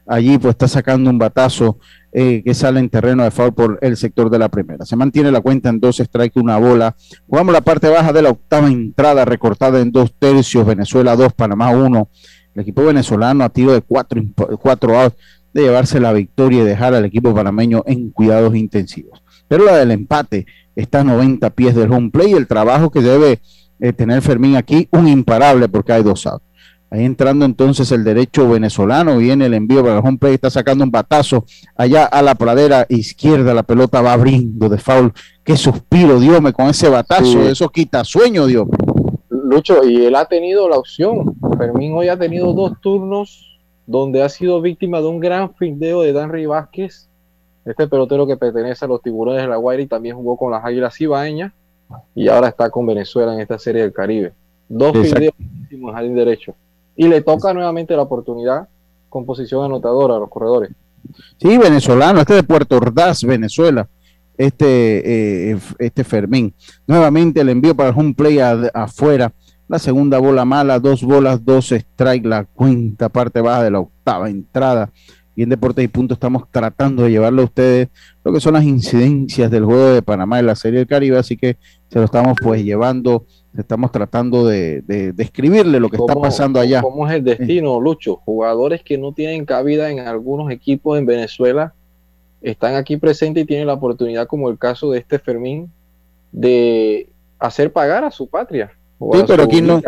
[0.06, 1.78] Allí pues está sacando un batazo
[2.12, 4.84] eh, que sale en terreno de foul por el sector de la primera.
[4.84, 6.94] Se mantiene la cuenta en dos strikes, una bola.
[7.26, 10.66] Jugamos la parte baja de la octava entrada recortada en dos tercios.
[10.66, 12.08] Venezuela 2, Panamá 1.
[12.54, 14.20] El equipo venezolano a tiro de cuatro,
[14.60, 15.16] cuatro outs
[15.54, 19.21] de llevarse la victoria y dejar al equipo panameño en cuidados intensivos.
[19.48, 22.32] Pero la del empate está a 90 pies del home play.
[22.32, 23.40] El trabajo que debe
[23.80, 26.44] eh, tener Fermín aquí, un imparable porque hay dos outs.
[26.90, 30.84] Ahí entrando entonces el derecho venezolano, viene el envío para el home play, está sacando
[30.84, 35.10] un batazo allá a la pradera izquierda, la pelota va abriendo de foul.
[35.42, 37.38] Qué suspiro, Dios con ese batazo, Sí.
[37.48, 38.66] eso quita sueño, Dios.
[39.30, 41.34] Lucho, y él ha tenido la opción.
[41.56, 46.12] Fermín hoy ha tenido dos turnos donde ha sido víctima de un gran fildeo de
[46.12, 47.08] Danry Vázquez,
[47.64, 50.64] este pelotero que pertenece a los tiburones de la Guaira y también jugó con las
[50.64, 51.52] Águilas Ibaeñas
[52.14, 54.32] y ahora está con Venezuela en esta serie del Caribe.
[54.68, 55.34] Dos fildeos
[55.70, 56.54] en jardín derecho.
[56.96, 58.68] Y le toca nuevamente la oportunidad
[59.08, 60.70] con posición anotadora a los corredores.
[61.38, 63.88] Sí, venezolano, este de Puerto Ordaz, Venezuela,
[64.36, 66.54] este, eh, este Fermín.
[66.86, 69.32] Nuevamente el envío para el home play a- afuera.
[69.68, 74.28] La segunda bola mala, dos bolas, dos strike, la cuenta parte baja de la octava
[74.28, 74.90] entrada.
[75.34, 77.88] Y en Deportes y Puntos estamos tratando de llevarle a ustedes
[78.24, 81.36] lo que son las incidencias del juego de Panamá en la Serie del Caribe, así
[81.36, 81.56] que
[81.88, 83.24] se lo estamos pues llevando,
[83.56, 86.82] estamos tratando de, de, de escribirle lo que está ¿Cómo- pasando allá.
[86.82, 88.16] ¿Cómo es el destino, Lucho?
[88.16, 91.72] Jugadores que no tienen cabida en algunos equipos en Venezuela
[92.42, 95.70] están aquí presentes y tienen la oportunidad, como el caso de este Fermín,
[96.30, 97.08] de
[97.38, 98.72] hacer pagar a su patria.
[98.98, 99.80] o Sí, pero aquí no.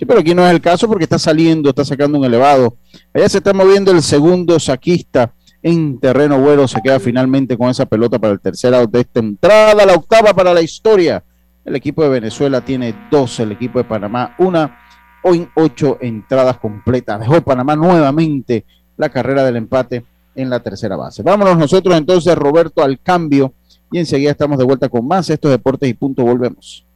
[0.00, 2.78] Sí, pero aquí no es el caso porque está saliendo, está sacando un elevado.
[3.12, 6.66] Allá se está moviendo el segundo saquista en terreno bueno.
[6.66, 10.32] Se queda finalmente con esa pelota para el tercer out de esta entrada, la octava
[10.32, 11.22] para la historia.
[11.66, 14.78] El equipo de Venezuela tiene dos, el equipo de Panamá una.
[15.22, 17.20] Hoy ocho entradas completas.
[17.20, 18.64] Dejó Panamá nuevamente
[18.96, 21.22] la carrera del empate en la tercera base.
[21.22, 23.52] Vámonos nosotros entonces, Roberto, al cambio.
[23.92, 26.24] Y enseguida estamos de vuelta con más estos deportes y punto.
[26.24, 26.86] Volvemos.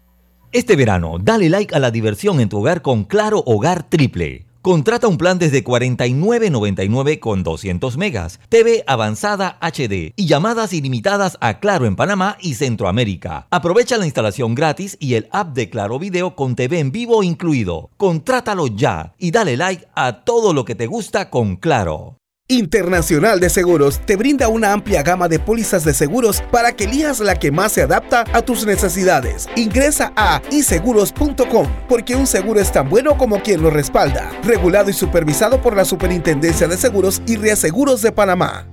[0.55, 4.47] Este verano, dale like a la diversión en tu hogar con Claro Hogar Triple.
[4.63, 11.59] Contrata un plan desde 49.99 con 200 megas, TV avanzada HD y llamadas ilimitadas a
[11.59, 13.49] Claro en Panamá y Centroamérica.
[13.51, 17.91] Aprovecha la instalación gratis y el app de Claro Video con TV en vivo incluido.
[17.97, 22.19] Contrátalo ya y dale like a todo lo que te gusta con Claro.
[22.47, 27.20] Internacional de Seguros te brinda una amplia gama de pólizas de seguros para que elijas
[27.20, 29.49] la que más se adapta a tus necesidades.
[29.57, 34.30] Ingresa a iseguros.com porque un seguro es tan bueno como quien lo respalda.
[34.42, 38.66] Regulado y supervisado por la Superintendencia de Seguros y Reaseguros de Panamá.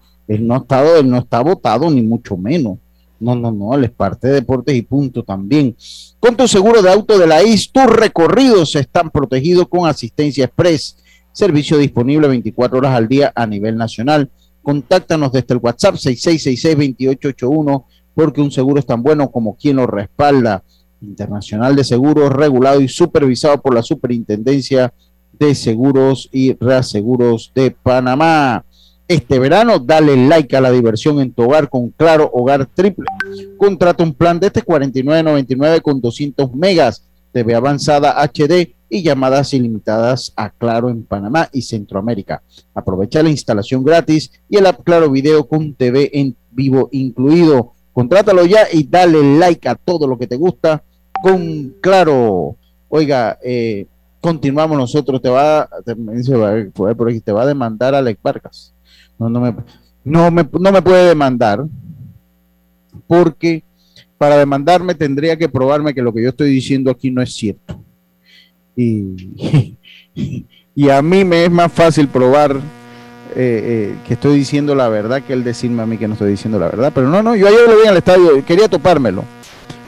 [0.47, 2.76] no ha estado, él no está votado, ni mucho menos.
[3.20, 5.76] No, no, no, él es parte de deportes y punto también.
[6.20, 10.97] Con tu seguro de auto de la IS, tus recorridos están protegidos con asistencia express.
[11.32, 14.28] Servicio disponible 24 horas al día a nivel nacional
[14.63, 17.85] Contáctanos desde el WhatsApp 6666-2881
[18.15, 20.63] porque un seguro es tan bueno como quien lo respalda.
[21.01, 24.95] Internacional de Seguros, regulado y supervisado por la Superintendencia
[25.33, 28.65] de Seguros y Reaseguros de Panamá.
[29.09, 33.07] Este verano, dale like a la diversión en tu hogar con Claro Hogar Triple.
[33.59, 40.33] Contrata un plan de este 49.99 con 200 megas, TV avanzada HD y llamadas ilimitadas
[40.37, 42.43] a Claro en Panamá y Centroamérica.
[42.74, 47.72] Aprovecha la instalación gratis y el app Claro Video con TV en vivo incluido.
[47.93, 50.83] Contrátalo ya y dale like a todo lo que te gusta
[51.22, 52.57] con Claro.
[52.89, 53.87] Oiga, eh,
[54.20, 55.22] continuamos nosotros.
[55.22, 58.74] Te va, te, te va a demandar Alex Vargas.
[59.18, 59.57] No, no me,
[60.05, 61.64] no me, no me puede demandar
[63.07, 63.64] porque
[64.23, 67.83] para demandarme tendría que probarme que lo que yo estoy diciendo aquí no es cierto.
[68.77, 69.77] Y,
[70.77, 72.61] y a mí me es más fácil probar eh,
[73.35, 76.61] eh, que estoy diciendo la verdad que el decirme a mí que no estoy diciendo
[76.61, 76.93] la verdad.
[76.95, 79.25] Pero no, no, yo ayer lo vi al estadio, quería topármelo,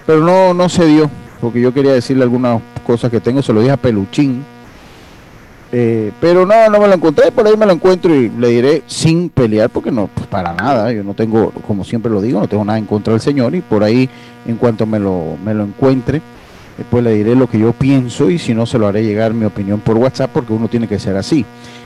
[0.05, 1.09] pero no, no se dio,
[1.41, 4.45] porque yo quería decirle algunas cosas que tengo, se lo dije a Peluchín.
[5.77, 8.83] Eh, pero no, no me lo encontré, por ahí me lo encuentro y le diré
[8.87, 12.47] sin pelear, porque no, pues para nada, yo no tengo, como siempre lo digo, no
[12.47, 14.09] tengo nada en contra del señor y por ahí,
[14.47, 16.23] en cuanto me lo, me lo encuentre,
[16.77, 19.45] Después le diré lo que yo pienso y si no se lo haré llegar mi
[19.45, 21.45] opinión por WhatsApp porque uno tiene que ser así.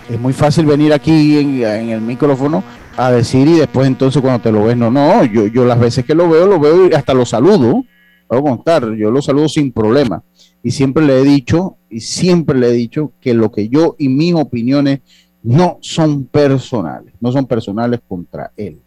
[0.09, 2.65] Es muy fácil venir aquí en, el micrófono
[2.97, 6.05] a decir y después entonces cuando te lo ves, no, no, yo, yo las veces
[6.07, 7.85] que lo veo, lo veo y hasta lo saludo.
[8.31, 10.23] Voy a contar, yo lo saludo sin problema.
[10.63, 14.09] Y siempre le he dicho, y siempre le he dicho que lo que yo y
[14.09, 15.01] mis opiniones
[15.43, 18.81] no son personales, no son personales contra él.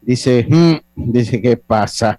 [0.00, 2.18] Dice, hmm", dice, ¿qué pasa?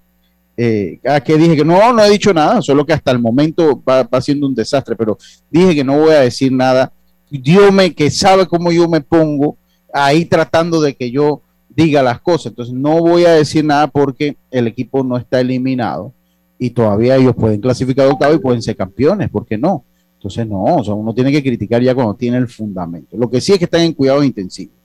[0.57, 4.03] Eh, que dije que no, no he dicho nada, solo que hasta el momento va,
[4.03, 5.17] va, siendo un desastre, pero
[5.49, 6.91] dije que no voy a decir nada.
[7.29, 9.57] Dios me, que sabe cómo yo me pongo
[9.93, 12.47] ahí tratando de que yo diga las cosas.
[12.47, 16.13] Entonces no voy a decir nada porque el equipo no está eliminado
[16.57, 19.83] y todavía ellos pueden clasificar octavo y pueden ser campeones, ¿por qué no?
[20.15, 23.17] Entonces no, o sea, uno tiene que criticar ya cuando tiene el fundamento.
[23.17, 24.75] Lo que sí es que están en cuidados intensivos.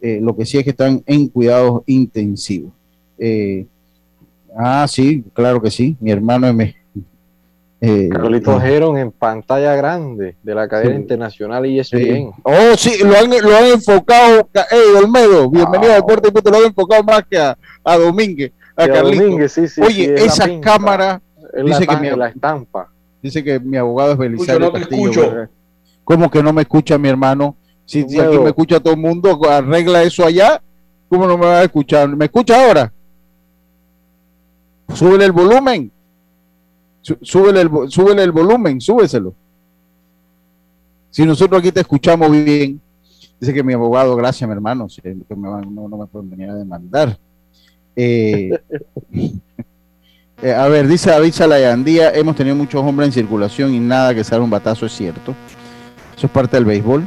[0.00, 2.72] Eh, lo que sí es que están en cuidados intensivos.
[3.18, 3.66] Eh,
[4.56, 5.96] Ah, sí, claro que sí.
[6.00, 6.74] Mi hermano M.
[7.80, 12.26] Eh, Carlitos eh, en pantalla grande de la cadena internacional y Sí.
[12.42, 14.48] Oh, sí, lo han, lo han enfocado.
[14.70, 18.52] Hey, Olmedo, bienvenido a Deporte lo han enfocado más que a, a Domínguez.
[18.76, 19.52] A, Carlitos.
[19.52, 21.20] sí, sí, Oye, esa cámara.
[21.64, 22.90] Dice que mi, la estampa.
[23.22, 25.48] Dice que mi abogado es Belisario Castillo.
[26.02, 27.56] ¿Cómo que no me escucha mi hermano?
[27.86, 30.60] Si, si aquí me escucha todo el mundo, arregla eso allá.
[31.08, 32.08] ¿Cómo no me va a escuchar?
[32.08, 32.92] ¿Me escucha ahora?
[34.92, 35.90] Súbele el volumen.
[37.02, 39.34] Súbele el, súbele el volumen, súbeselo.
[41.10, 42.80] Si nosotros aquí te escuchamos bien,
[43.38, 44.86] dice que mi abogado, gracias, mi hermano,
[45.36, 47.18] no, me pueden venir a demandar.
[47.96, 48.50] Eh,
[50.42, 54.24] eh, a ver, dice David Salayandía, hemos tenido muchos hombres en circulación y nada que
[54.24, 55.34] sea un batazo, es cierto.
[56.16, 57.04] Eso es parte del béisbol.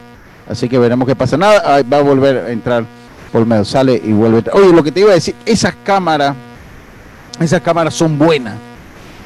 [0.49, 1.38] Así que veremos qué pasa.
[1.38, 2.85] Nada, va a volver a entrar
[3.33, 4.43] Olmedo, sale y vuelve.
[4.53, 6.35] Oye, lo que te iba a decir, esas cámaras
[7.39, 8.55] esas cámaras son buenas.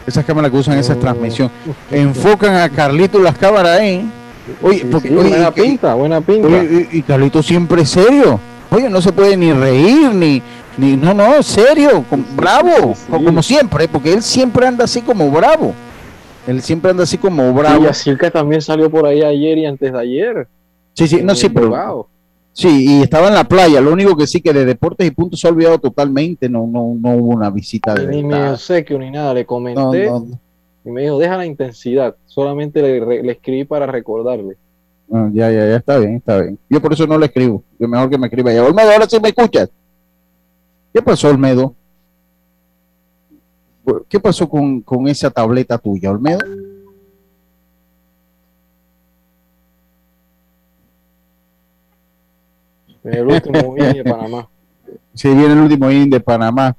[0.06, 1.50] Esas cámaras que usan esa transmisión.
[1.92, 4.10] Enfocan a Carlito las cámaras ahí.
[4.62, 6.48] Oye, porque, Sí, oye, buena y- pinta, buena pinta.
[6.64, 8.40] y, y Carlito siempre es serio.
[8.72, 10.42] Oye, no se puede ni reír, ni,
[10.78, 12.06] ni no, no, serio,
[12.36, 13.12] bravo, sí.
[13.12, 15.74] como siempre, porque él siempre anda así como bravo.
[16.48, 17.84] Él siempre anda así como bravo.
[17.84, 20.48] Y Yacirca también salió por ahí ayer y antes de ayer.
[20.94, 22.08] Sí, sí, no, sí, pero, Wow.
[22.54, 23.82] sí, y estaba en la playa.
[23.82, 26.48] Lo único que sí que de deportes y puntos se ha olvidado totalmente.
[26.50, 30.26] No, no, no hubo una visita de Ni me obsequio ni nada, le comenté no,
[30.84, 32.16] y me dijo, deja la intensidad.
[32.26, 34.56] Solamente le, le escribí para recordarle.
[35.12, 36.58] No, ya, ya, ya está bien, está bien.
[36.70, 37.62] Yo por eso no le escribo.
[37.78, 38.64] Yo mejor que me escriba ya.
[38.64, 39.70] Olmedo, ahora sí me escuchas.
[40.94, 41.76] ¿Qué pasó, Olmedo?
[44.08, 46.40] ¿Qué pasó con, con esa tableta tuya, Olmedo?
[53.04, 54.50] El último inning de Panamá.
[55.14, 56.74] Si viene el último inning de Panamá.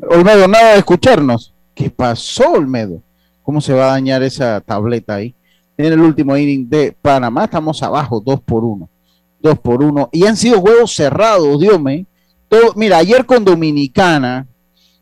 [0.00, 1.54] Olmedo, nada de escucharnos.
[1.72, 3.00] ¿Qué pasó, Olmedo?
[3.44, 5.36] ¿Cómo se va a dañar esa tableta ahí?
[5.76, 8.88] En el último inning de Panamá estamos abajo, 2 por 1.
[9.40, 10.08] 2 por 1.
[10.12, 12.06] Y han sido juegos cerrados, Dios mío.
[12.76, 14.46] Mira, ayer con Dominicana,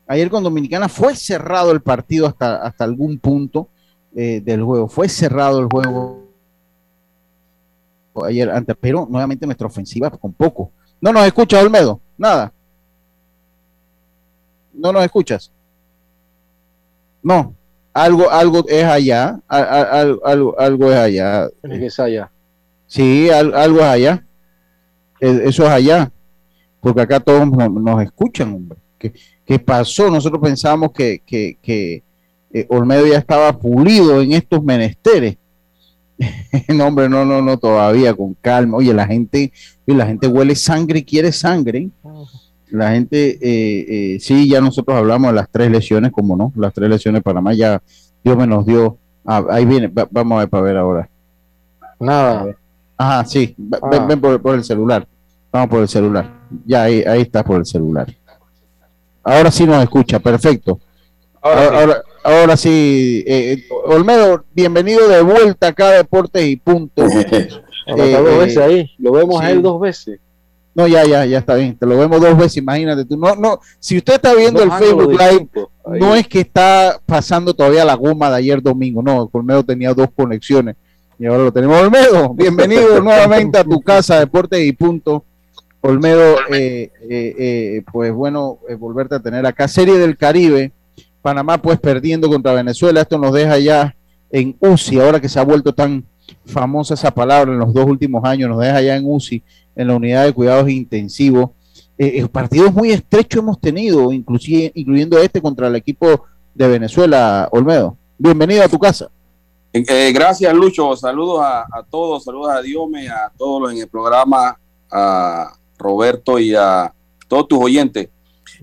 [0.07, 3.69] ayer con Dominicana fue cerrado el partido hasta, hasta algún punto
[4.15, 4.87] eh, del juego.
[4.87, 6.25] Fue cerrado el juego
[8.25, 10.71] ayer antes, pero nuevamente nuestra ofensiva con poco.
[11.01, 11.99] No nos escucha, Olmedo.
[12.17, 12.51] Nada.
[14.73, 15.51] No nos escuchas.
[17.21, 17.53] No.
[17.95, 19.39] Algo, algo es allá.
[19.47, 21.47] a- a- al- algo, algo es allá.
[21.63, 22.31] Ser allá.
[22.87, 24.25] Sí, al- algo es allá.
[25.21, 26.11] E- Eso es allá.
[26.81, 28.77] Porque acá todos no- nos, escuchan, hombre.
[28.99, 29.13] ¿Qué,
[29.45, 30.11] qué pasó?
[30.11, 32.03] Nosotros pensamos que, que, que,
[32.53, 35.37] eh, Olmedo ya estaba pulido en estos menesteres.
[36.67, 38.77] no, hombre, no, no, no, todavía con calma.
[38.77, 39.51] Oye, la gente,
[39.85, 41.89] la gente huele sangre y quiere sangre.
[42.71, 43.85] La gente, eh,
[44.15, 47.23] eh, sí, ya nosotros hablamos de las tres lesiones, como no, las tres lesiones de
[47.23, 47.81] Panamá, ya
[48.23, 48.97] Dios me nos dio.
[49.25, 51.09] Ah, ahí viene, va- vamos a ver para ver ahora.
[51.99, 52.55] Nada.
[52.97, 53.89] Ajá, sí, va- Ah.
[53.91, 55.07] ven, ven por, por el celular.
[55.51, 56.31] Vamos por el celular.
[56.65, 58.07] Ya ahí, ahí está por el celular.
[59.23, 60.79] Ahora sí nos escucha, perfecto.
[61.41, 67.03] Ahora, ahora, ahora sí, eh, eh, Olmedo, bienvenido de vuelta acá a Deportes y Punto.
[67.05, 67.37] Está
[68.03, 68.91] Eh, dos eh, veces ahí.
[68.97, 70.19] Lo vemos a él dos veces.
[70.75, 71.77] No, ya, ya, ya está bien.
[71.77, 73.15] Te lo vemos dos veces, imagínate tú.
[73.17, 75.47] No, no, si usted está viendo el Facebook Live,
[75.99, 80.09] no es que está pasando todavía la goma de ayer domingo, no, Olmedo tenía dos
[80.13, 80.75] conexiones
[81.17, 81.81] y ahora lo tenemos.
[81.81, 85.23] Olmedo, bienvenido nuevamente a tu casa, Deportes y Punto.
[85.79, 89.67] Olmedo, eh, eh, eh, pues bueno, eh, volverte a tener acá.
[89.67, 90.73] Serie del Caribe,
[91.21, 93.95] Panamá pues perdiendo contra Venezuela, esto nos deja ya
[94.31, 96.03] en UCI, ahora que se ha vuelto tan
[96.45, 99.43] famosa esa palabra en los dos últimos años, nos deja ya en UCI,
[99.75, 101.51] en la unidad de cuidados intensivos.
[101.97, 107.47] Eh, eh, partidos muy estrechos hemos tenido, inclusive, incluyendo este contra el equipo de Venezuela,
[107.51, 107.97] Olmedo.
[108.17, 109.09] Bienvenido a tu casa.
[109.73, 110.95] Eh, gracias, Lucho.
[110.95, 114.57] Saludos a, todos, saludos a Diome, a todos los en el programa,
[114.89, 116.93] a Roberto y a
[117.27, 118.07] todos tus oyentes.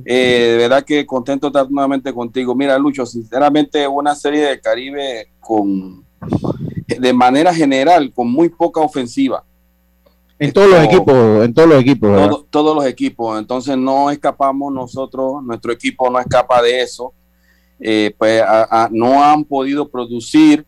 [0.07, 2.55] Eh, de verdad que contento estar nuevamente contigo.
[2.55, 6.03] Mira, Lucho, sinceramente una serie de Caribe con
[6.87, 9.45] de manera general con muy poca ofensiva.
[10.45, 13.39] En todos los equipos, en todos los equipos, todo- todos los equipos.
[13.39, 17.13] Entonces no escapamos nosotros, nuestro equipo no escapa de eso.
[17.81, 20.65] Eh, pues a- a- no han podido producir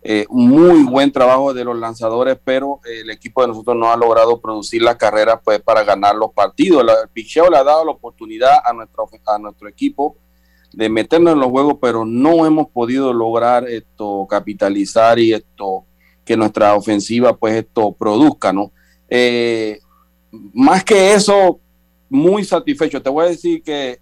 [0.00, 3.90] eh, un muy buen trabajo de los lanzadores, pero eh, el equipo de nosotros no
[3.90, 6.84] ha logrado producir las carreras pues para ganar los partidos.
[6.84, 10.16] La- El picheo le ha dado la oportunidad a nuestro, a nuestro equipo
[10.72, 15.84] de meternos en los juegos, pero no hemos podido lograr esto capitalizar y esto
[16.24, 18.70] que nuestra ofensiva pues esto produzca, ¿no?
[19.10, 19.78] Eh,
[20.52, 21.58] más que eso,
[22.08, 23.00] muy satisfecho.
[23.02, 23.98] Te voy a decir que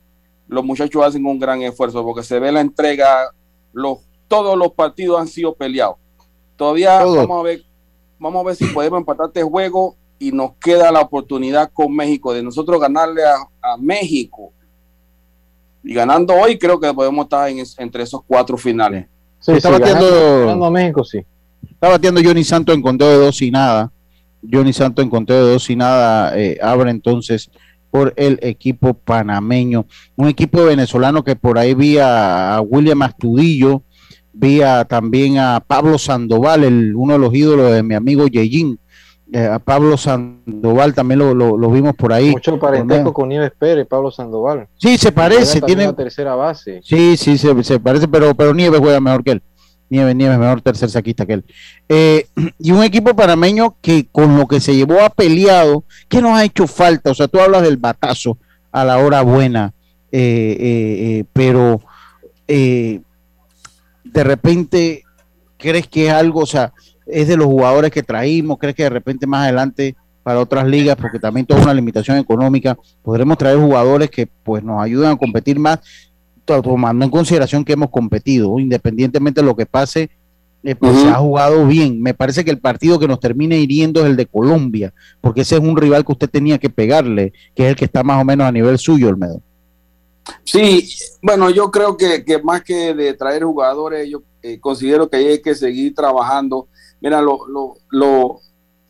[0.48, 3.30] los muchachos hacen un gran esfuerzo porque se ve la entrega,
[3.72, 3.98] los,
[4.28, 5.96] todos los partidos han sido peleados.
[6.56, 7.62] Todavía vamos a ver,
[8.18, 12.32] vamos a ver si podemos empatar este juego y nos queda la oportunidad con México
[12.32, 14.52] de nosotros ganarle a, a México.
[15.84, 19.06] Y ganando hoy, creo que podemos estar en es- entre esos cuatro finales.
[19.38, 21.18] Sí, Está sí, bateando- ganando, ganando a México, sí.
[21.70, 23.92] Está bateando Johnny Santos en conteo de dos y nada.
[24.50, 27.50] Johnny Santos en conteo de dos y nada eh, abre entonces
[27.90, 29.86] por el equipo panameño.
[30.16, 33.82] Un equipo venezolano que por ahí vi a, a William Astudillo,
[34.32, 38.78] vi a- también a Pablo Sandoval, el, uno de los ídolos de mi amigo Yeyin.
[39.32, 42.30] Eh, a Pablo Sandoval también lo, lo- lo vimos por ahí.
[42.30, 44.68] Mucho parentesco con Nieves Pérez, Pablo Sandoval.
[44.76, 46.80] Sí, se parece, tiene, la tercera base.
[46.84, 49.42] Sí, sí, se, se parece, pero, pero Nieves juega mejor que él.
[49.88, 51.44] Nieves, Nieves, mejor tercer saquista que él.
[51.88, 52.26] Eh,
[52.58, 56.44] y un equipo panameño que con lo que se llevó ha peleado, que nos ha
[56.44, 57.10] hecho falta.
[57.10, 58.38] O sea, tú hablas del batazo
[58.72, 59.72] a la hora buena,
[60.12, 61.80] eh, eh, pero
[62.46, 63.02] de
[64.24, 65.02] repente,
[65.56, 66.72] ¿crees que es algo, o sea,
[67.06, 68.58] es de los jugadores que traímos?
[68.58, 72.76] ¿Crees que de repente más adelante para otras ligas, porque también toda una limitación económica,
[73.00, 75.78] podremos traer jugadores que pues nos ayuden a competir más,
[76.46, 80.10] tomando en consideración que hemos competido, independientemente de lo que pase,
[80.62, 82.02] eh, pues se ha jugado bien.
[82.02, 85.56] Me parece que el partido que nos termine hiriendo es el de Colombia, porque ese
[85.56, 88.24] es un rival que usted tenía que pegarle, que es el que está más o
[88.24, 89.40] menos a nivel suyo, Olmedo.
[90.44, 90.88] Sí,
[91.22, 95.54] bueno, yo creo que, más que de traer jugadores, yo eh, considero que hay que
[95.54, 96.68] seguir trabajando.
[97.00, 98.40] Mira, lo, lo, lo,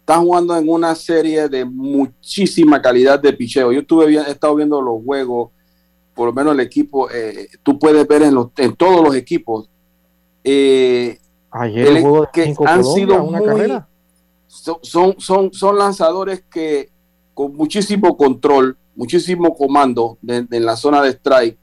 [0.07, 3.72] están jugando en una serie de muchísima calidad de picheo.
[3.72, 5.50] Yo estuve he estado viendo los juegos,
[6.16, 9.68] por lo menos el equipo, eh, tú puedes ver en, los, en todos los equipos.
[10.42, 13.88] Eh, Ayer el, juego de que han sido una carrera.
[14.48, 16.90] Son, son, son lanzadores que
[17.34, 21.58] con muchísimo control, muchísimo comando en la zona de strike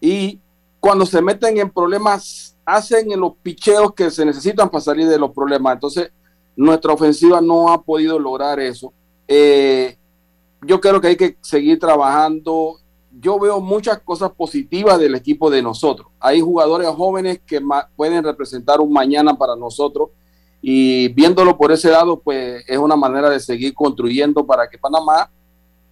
[0.00, 0.38] y
[0.80, 5.18] cuando se meten en problemas hacen en los picheos que se necesitan para salir de
[5.18, 5.72] los problemas.
[5.72, 6.12] Entonces,
[6.56, 8.92] nuestra ofensiva no ha podido lograr eso.
[9.26, 9.96] Eh,
[10.60, 12.78] yo creo que hay que seguir trabajando.
[13.20, 16.08] Yo veo muchas cosas positivas del equipo de nosotros.
[16.20, 17.60] Hay jugadores jóvenes que
[17.96, 20.10] pueden representar un mañana para nosotros
[20.66, 25.30] y viéndolo por ese lado, pues es una manera de seguir construyendo para que Panamá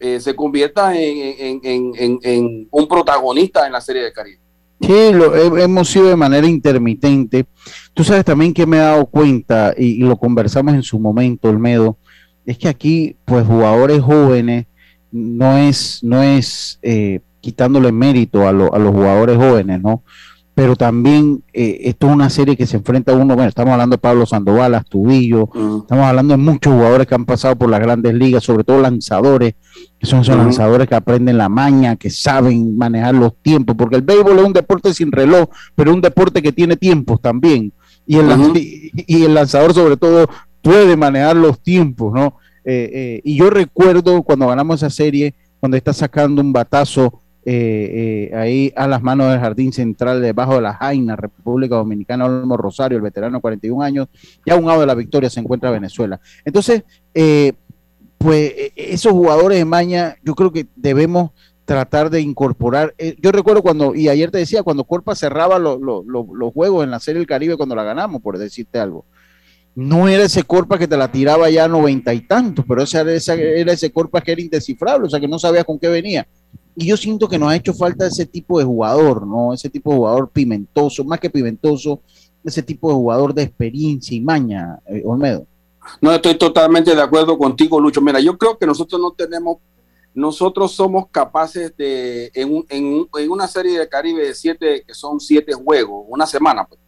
[0.00, 4.40] eh, se convierta en, en, un protagonista en la Serie de Caribe.
[4.80, 7.44] Sí, lo, hemos sido de manera intermitente.
[7.94, 11.98] Tú sabes también que me he dado cuenta, y, lo conversamos en su momento, Olmedo,
[12.46, 14.66] es que aquí, pues, jugadores jóvenes,
[15.12, 20.02] no es, no es eh, quitándole mérito a, a los jugadores jóvenes, ¿no?
[20.54, 23.96] pero también eh, esto es una serie que se enfrenta a uno, bueno, estamos hablando
[23.96, 25.78] de Pablo Sandoval, Astudillo, mm.
[25.80, 29.54] estamos hablando de muchos jugadores que han pasado por las grandes ligas, sobre todo lanzadores,
[29.98, 34.02] que son esos lanzadores que aprenden la maña, que saben manejar los tiempos, porque el
[34.02, 37.72] béisbol es un deporte sin reloj, pero un deporte que tiene tiempos también,
[38.06, 38.28] y el,
[38.94, 40.28] y el lanzador sobre todo
[40.60, 42.36] puede manejar los tiempos, ¿no?
[42.64, 48.30] Eh, eh, y yo recuerdo cuando ganamos esa serie, cuando está sacando un batazo eh,
[48.30, 52.56] eh, ahí a las manos del Jardín Central debajo de la Jaina, República Dominicana, Olmo
[52.56, 54.08] Rosario, el veterano de 41 años,
[54.44, 56.20] y a un lado de la victoria se encuentra Venezuela.
[56.44, 56.84] Entonces,
[57.14, 57.54] eh,
[58.16, 61.32] pues e, esos jugadores de Maña, yo creo que debemos
[61.64, 62.94] tratar de incorporar.
[63.20, 67.18] yo recuerdo cuando, y ayer te decía, cuando Corpa cerraba los juegos en la Serie
[67.18, 69.04] del Caribe cuando la ganamos, por decirte algo
[69.74, 73.34] no era ese Corpa que te la tiraba ya noventa y tantos, pero esa, esa,
[73.34, 76.26] era ese Corpa que era indescifrable, o sea que no sabía con qué venía.
[76.74, 79.52] Y yo siento que nos ha hecho falta ese tipo de jugador, ¿no?
[79.52, 82.00] Ese tipo de jugador pimentoso, más que pimentoso,
[82.44, 85.46] ese tipo de jugador de experiencia y maña, eh, Olmedo.
[86.00, 88.00] No, estoy totalmente de acuerdo contigo, Lucho.
[88.00, 89.58] Mira, yo creo que nosotros no tenemos,
[90.14, 95.20] nosotros somos capaces de, en, en, en una serie de Caribe de siete, que son
[95.20, 96.80] siete juegos, una semana, pues,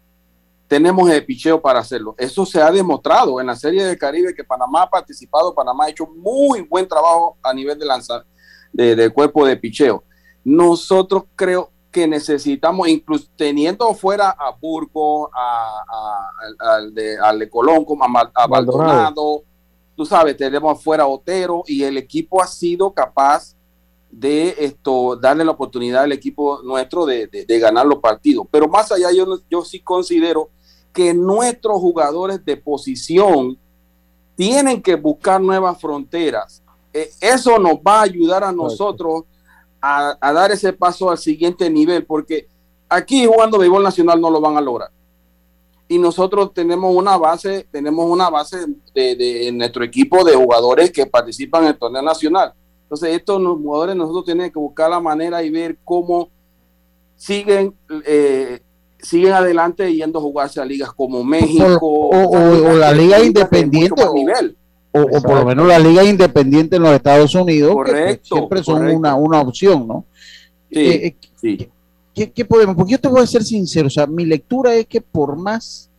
[0.74, 2.16] tenemos el picheo para hacerlo.
[2.18, 5.90] Eso se ha demostrado en la serie de Caribe que Panamá ha participado, Panamá ha
[5.90, 8.26] hecho muy buen trabajo a nivel de lanzar,
[8.72, 10.02] de, cuerpo de picheo.
[10.42, 15.84] Nosotros creo que necesitamos, incluso teniendo fuera a Burgo, a,
[16.58, 19.44] al, de, al Colón, a, a Maldonado,
[19.94, 23.54] tú sabes, tenemos fuera a Otero y el equipo ha sido capaz
[24.10, 27.28] de esto darle la oportunidad al equipo nuestro de,
[27.60, 28.48] ganar los partidos.
[28.50, 30.50] Pero más allá, yo, yo sí considero
[30.94, 33.58] que nuestros jugadores de posición
[34.34, 36.64] tienen que buscar nuevas fronteras
[36.94, 39.24] eh, eso nos va a ayudar a nosotros
[39.80, 42.46] a, dar ese paso al siguiente nivel, porque
[42.88, 44.90] aquí jugando béisbol nacional no lo van a lograr.
[45.88, 48.64] Y nosotros tenemos una base, tenemos una base
[48.94, 52.54] de, nuestro equipo de jugadores que participan en el torneo nacional.
[52.84, 56.30] Entonces, estos jugadores nosotros tenemos que buscar la manera y ver cómo
[57.16, 57.74] siguen
[58.06, 58.62] eh,
[59.04, 64.56] siguen adelante yendo a jugarse a ligas como México o, la liga independiente nivel.
[64.92, 69.14] o, por lo menos la liga independiente en los Estados Unidos, que siempre son una,
[69.14, 70.04] una, opción, ¿no?
[70.70, 72.74] Sí, eh, eh, ¿qué, podemos?
[72.74, 75.90] Porque yo te voy a ser sincero, o sea, mi lectura es que por más,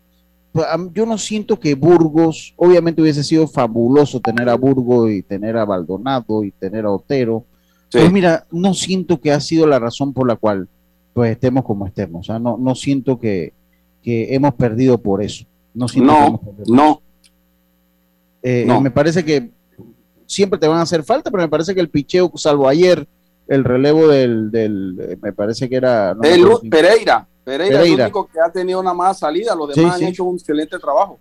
[0.51, 5.57] pues, yo no siento que Burgos, obviamente hubiese sido fabuloso tener a Burgos y tener
[5.57, 7.45] a Baldonado y tener a Otero,
[7.91, 10.67] pero mira, no siento que ha sido la razón por la cual
[11.15, 13.53] pues estemos como estemos, o sea, no, no siento que,
[14.03, 15.45] que hemos perdido por eso.
[15.73, 17.01] No, no, no,
[18.43, 19.49] eh, me parece que
[20.25, 23.07] siempre te van a hacer falta, pero me parece que el picheo, salvo ayer,
[23.47, 26.13] el relevo del, eh, me parece que era...
[26.69, 30.25] Pereira, Pereira, es el único que ha tenido una más salida, los demás han hecho
[30.25, 31.17] un excelente trabajo.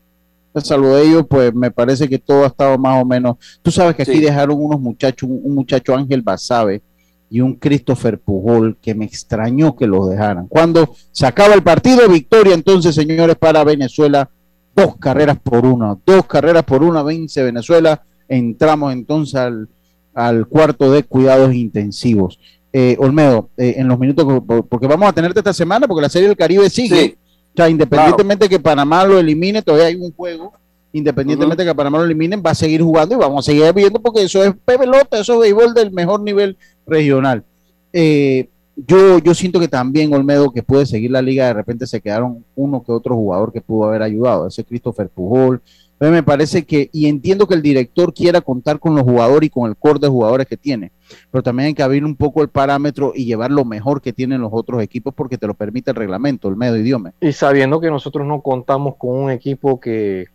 [0.57, 3.37] Salvo de ellos, pues me parece que todo ha estado más o menos.
[3.63, 6.83] Tú sabes que aquí dejaron unos muchachos, un, muchacho Ángel Basabe,
[7.31, 10.47] y un Christopher Pujol que me extrañó que lo dejaran.
[10.47, 14.31] Cuando se acaba el partido, victoria entonces, señores, para Venezuela,
[14.75, 19.69] dos carreras por una, dos carreras por una, vence Venezuela, entramos entonces al,
[20.15, 22.39] al cuarto de cuidados intensivos.
[22.73, 26.29] Eh, Olmedo, eh, en los minutos, porque vamos a tenerte esta semana, porque la Serie
[26.29, 27.17] del Caribe sigue.
[27.53, 30.53] O sea, independientemente que Panamá lo elimine, todavía hay un juego.
[30.93, 34.01] Independientemente de que Panamá lo eliminen, va a seguir jugando y vamos a seguir viendo
[34.01, 36.57] porque eso es pelota, eso es béisbol del mejor nivel
[36.87, 37.45] regional.
[37.93, 42.01] Eh, yo, yo siento que también Olmedo, que puede seguir la liga, de repente se
[42.01, 44.49] quedaron uno que otro jugador que pudo haber ayudado.
[44.49, 45.63] Ese Christopher Pujol,
[46.11, 49.69] me parece que, y entiendo que el director quiera contar con los jugadores y con
[49.69, 50.91] el core de jugadores que tiene,
[51.31, 54.41] pero también hay que abrir un poco el parámetro y llevar lo mejor que tienen
[54.41, 57.13] los otros equipos porque te lo permite el reglamento, el medio idioma.
[57.21, 60.27] Y sabiendo que nosotros no contamos con un equipo que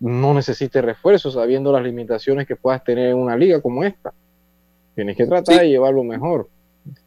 [0.00, 4.12] no necesite refuerzos, sabiendo las limitaciones que puedas tener en una liga como esta.
[4.94, 6.48] Tienes que tratar de llevarlo mejor.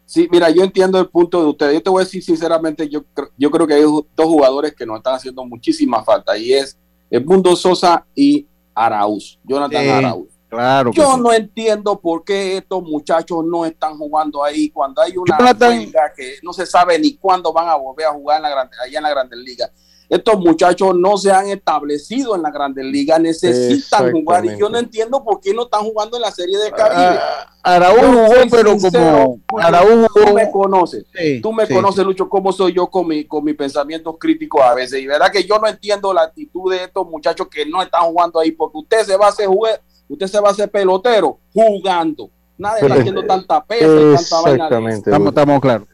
[0.06, 1.74] Sí, mira, yo entiendo el punto de ustedes.
[1.76, 3.04] Yo te voy a decir sinceramente, yo,
[3.38, 6.78] yo creo que hay dos jugadores que nos están haciendo muchísima falta y es
[7.10, 10.28] el Mundo Sosa y Arauz, Jonathan Arauz.
[10.50, 10.92] Claro.
[10.94, 15.38] Yo no entiendo por qué estos muchachos no están jugando ahí cuando hay una
[15.70, 18.98] liga que no se sabe ni cuándo van a volver a jugar en la allá
[18.98, 19.72] en la Grandes Ligas
[20.10, 24.78] estos muchachos no se han establecido en la Grandes Ligas, necesitan jugar y yo no
[24.78, 27.20] entiendo por qué no están jugando en la Serie de Caribe.
[27.22, 31.06] Ah, Araújo jugó, pero como Araújo tú me conoces,
[31.42, 35.02] tú me conoces, Lucho, cómo soy yo con, mi, con mis pensamientos críticos a veces.
[35.02, 38.40] Y verdad que yo no entiendo la actitud de estos muchachos que no están jugando
[38.40, 42.30] ahí, porque usted se va a hacer jugar, usted se va a hacer pelotero jugando.
[42.58, 44.98] Nadie está haciendo tanta pesa y tanta vaina.
[44.98, 45.88] Estamos, estamos claros.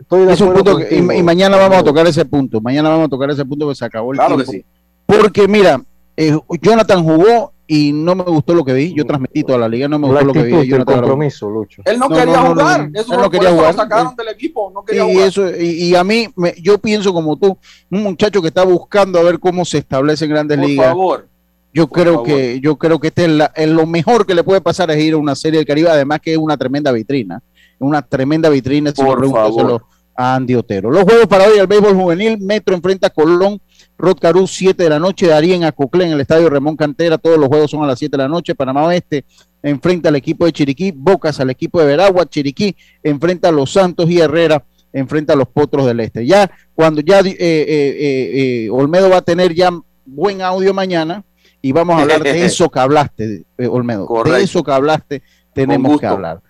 [0.91, 2.61] y, mañana vamos a tocar ese punto.
[2.61, 4.67] Mañana vamos a tocar ese punto que se acabó el tiempo.
[5.05, 5.81] Porque mira,
[6.15, 8.93] eh, Jonathan jugó y no me gustó lo que vi.
[8.93, 10.67] Yo transmití toda la liga, no me gustó lo que vi.
[10.67, 11.81] Jonathan compromiso, Lucho.
[11.83, 12.89] Él no, quería jugar.
[12.93, 13.75] Eso él no quería jugar.
[13.75, 14.71] Lo sacaron del equipo.
[14.73, 15.27] No quería y, jugar.
[15.27, 17.57] Eso, y, a mí, me, yo pienso como tú,
[17.91, 20.87] un muchacho que está buscando a ver cómo se establece en grandes ligas.
[20.87, 21.32] Por favor
[21.73, 24.97] yo creo que yo creo que este es, lo mejor que le puede pasar es
[25.03, 27.41] ir a una serie del Caribe, además que es una tremenda vitrina,
[27.79, 28.91] una tremenda vitrina.
[28.91, 29.83] Si Por favor.
[30.15, 30.91] a Andy Otero.
[30.91, 33.59] Los juegos para hoy, el béisbol juvenil, Metro enfrenta a Colón,
[33.97, 37.39] Rod Caru 7 de la noche, Darien a Coclé en el estadio Ramón Cantera, todos
[37.39, 39.25] los juegos son a las 7 de la noche, Panamá Oeste
[39.63, 44.09] enfrenta al equipo de Chiriquí, Bocas al equipo de Veragua, Chiriquí enfrenta a los Santos
[44.09, 46.25] y Herrera enfrenta a los Potros del Este.
[46.25, 49.71] Ya cuando ya eh, eh, eh, Olmedo va a tener ya
[50.05, 51.23] buen audio mañana,
[51.63, 54.07] y vamos a hablar de eso que hablaste, eh, Olmedo.
[54.25, 56.41] De eso que hablaste, tenemos que hablar.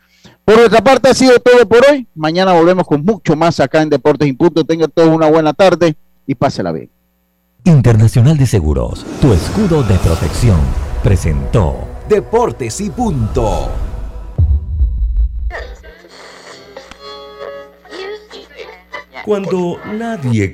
[0.43, 2.05] Por otra parte, ha sido todo por hoy.
[2.15, 4.65] Mañana volvemos con mucho más acá en Deportes Impunto.
[4.65, 5.95] Tengan todos una buena tarde
[6.25, 6.89] y pásela bien.
[7.63, 10.59] Internacional de Seguros, tu escudo de protección,
[11.01, 13.69] presentó Deportes y Punto.
[19.23, 20.51] Cuando nadie